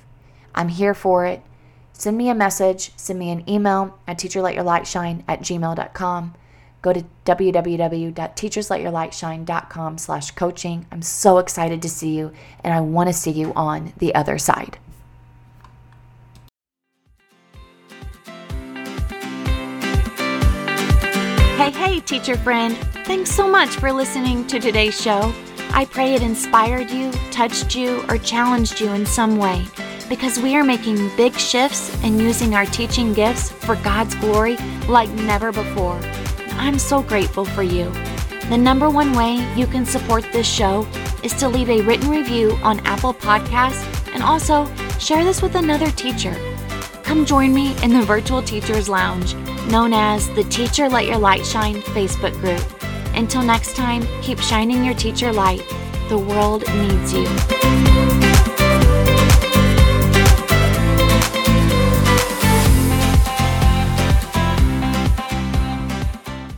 I'm 0.55 0.69
here 0.69 0.93
for 0.93 1.25
it. 1.25 1.41
Send 1.91 2.15
me 2.17 2.29
a 2.29 2.35
message, 2.35 2.93
send 2.95 3.19
me 3.19 3.31
an 3.31 3.43
email 3.49 3.99
at 4.07 4.17
teacherletyourlightshine 4.17 5.23
at 5.27 5.41
gmail.com. 5.41 6.35
Go 6.81 6.93
to 6.93 7.03
www.teachersletyourlightshine.com 7.25 9.97
slash 9.97 10.31
coaching. 10.31 10.85
I'm 10.91 11.01
so 11.01 11.37
excited 11.37 11.81
to 11.81 11.89
see 11.89 12.15
you, 12.15 12.31
and 12.63 12.73
I 12.73 12.79
want 12.81 13.07
to 13.07 13.13
see 13.13 13.31
you 13.31 13.53
on 13.55 13.93
the 13.97 14.15
other 14.15 14.37
side. 14.37 14.77
Hey, 21.55 21.69
hey, 21.69 21.99
teacher 21.99 22.35
friend. 22.35 22.75
Thanks 23.05 23.29
so 23.29 23.47
much 23.47 23.69
for 23.69 23.93
listening 23.93 24.47
to 24.47 24.59
today's 24.59 24.99
show. 24.99 25.31
I 25.69 25.85
pray 25.85 26.15
it 26.15 26.23
inspired 26.23 26.89
you, 26.89 27.11
touched 27.29 27.75
you, 27.75 28.03
or 28.09 28.17
challenged 28.17 28.81
you 28.81 28.91
in 28.91 29.05
some 29.05 29.37
way 29.37 29.63
because 30.09 30.39
we 30.39 30.55
are 30.55 30.63
making 30.63 31.15
big 31.15 31.33
shifts 31.35 31.95
and 32.03 32.19
using 32.19 32.55
our 32.55 32.65
teaching 32.65 33.13
gifts 33.13 33.51
for 33.51 33.75
God's 33.77 34.15
glory 34.15 34.57
like 34.87 35.09
never 35.11 35.51
before. 35.51 35.99
I'm 36.53 36.79
so 36.79 37.03
grateful 37.03 37.45
for 37.45 37.63
you. 37.63 37.91
The 38.49 38.57
number 38.57 38.89
one 38.89 39.13
way 39.13 39.35
you 39.55 39.67
can 39.67 39.85
support 39.85 40.25
this 40.33 40.47
show 40.47 40.87
is 41.21 41.33
to 41.35 41.47
leave 41.47 41.69
a 41.69 41.81
written 41.83 42.09
review 42.09 42.57
on 42.63 42.79
Apple 42.81 43.13
Podcasts 43.13 43.85
and 44.13 44.23
also 44.23 44.65
share 44.97 45.23
this 45.23 45.43
with 45.43 45.53
another 45.53 45.91
teacher. 45.91 46.35
Come 47.03 47.25
join 47.25 47.53
me 47.53 47.79
in 47.83 47.93
the 47.93 48.01
Virtual 48.01 48.41
Teachers 48.41 48.89
Lounge, 48.89 49.35
known 49.67 49.93
as 49.93 50.29
the 50.31 50.43
Teacher 50.45 50.89
Let 50.89 51.05
Your 51.05 51.17
Light 51.17 51.45
Shine 51.45 51.75
Facebook 51.75 52.33
group. 52.41 52.63
Until 53.15 53.41
next 53.41 53.75
time, 53.75 54.07
keep 54.21 54.39
shining 54.39 54.83
your 54.83 54.95
teacher 54.95 55.31
light. 55.31 55.63
The 56.09 56.17
world 56.17 56.63
needs 56.75 57.13
you. 57.13 58.32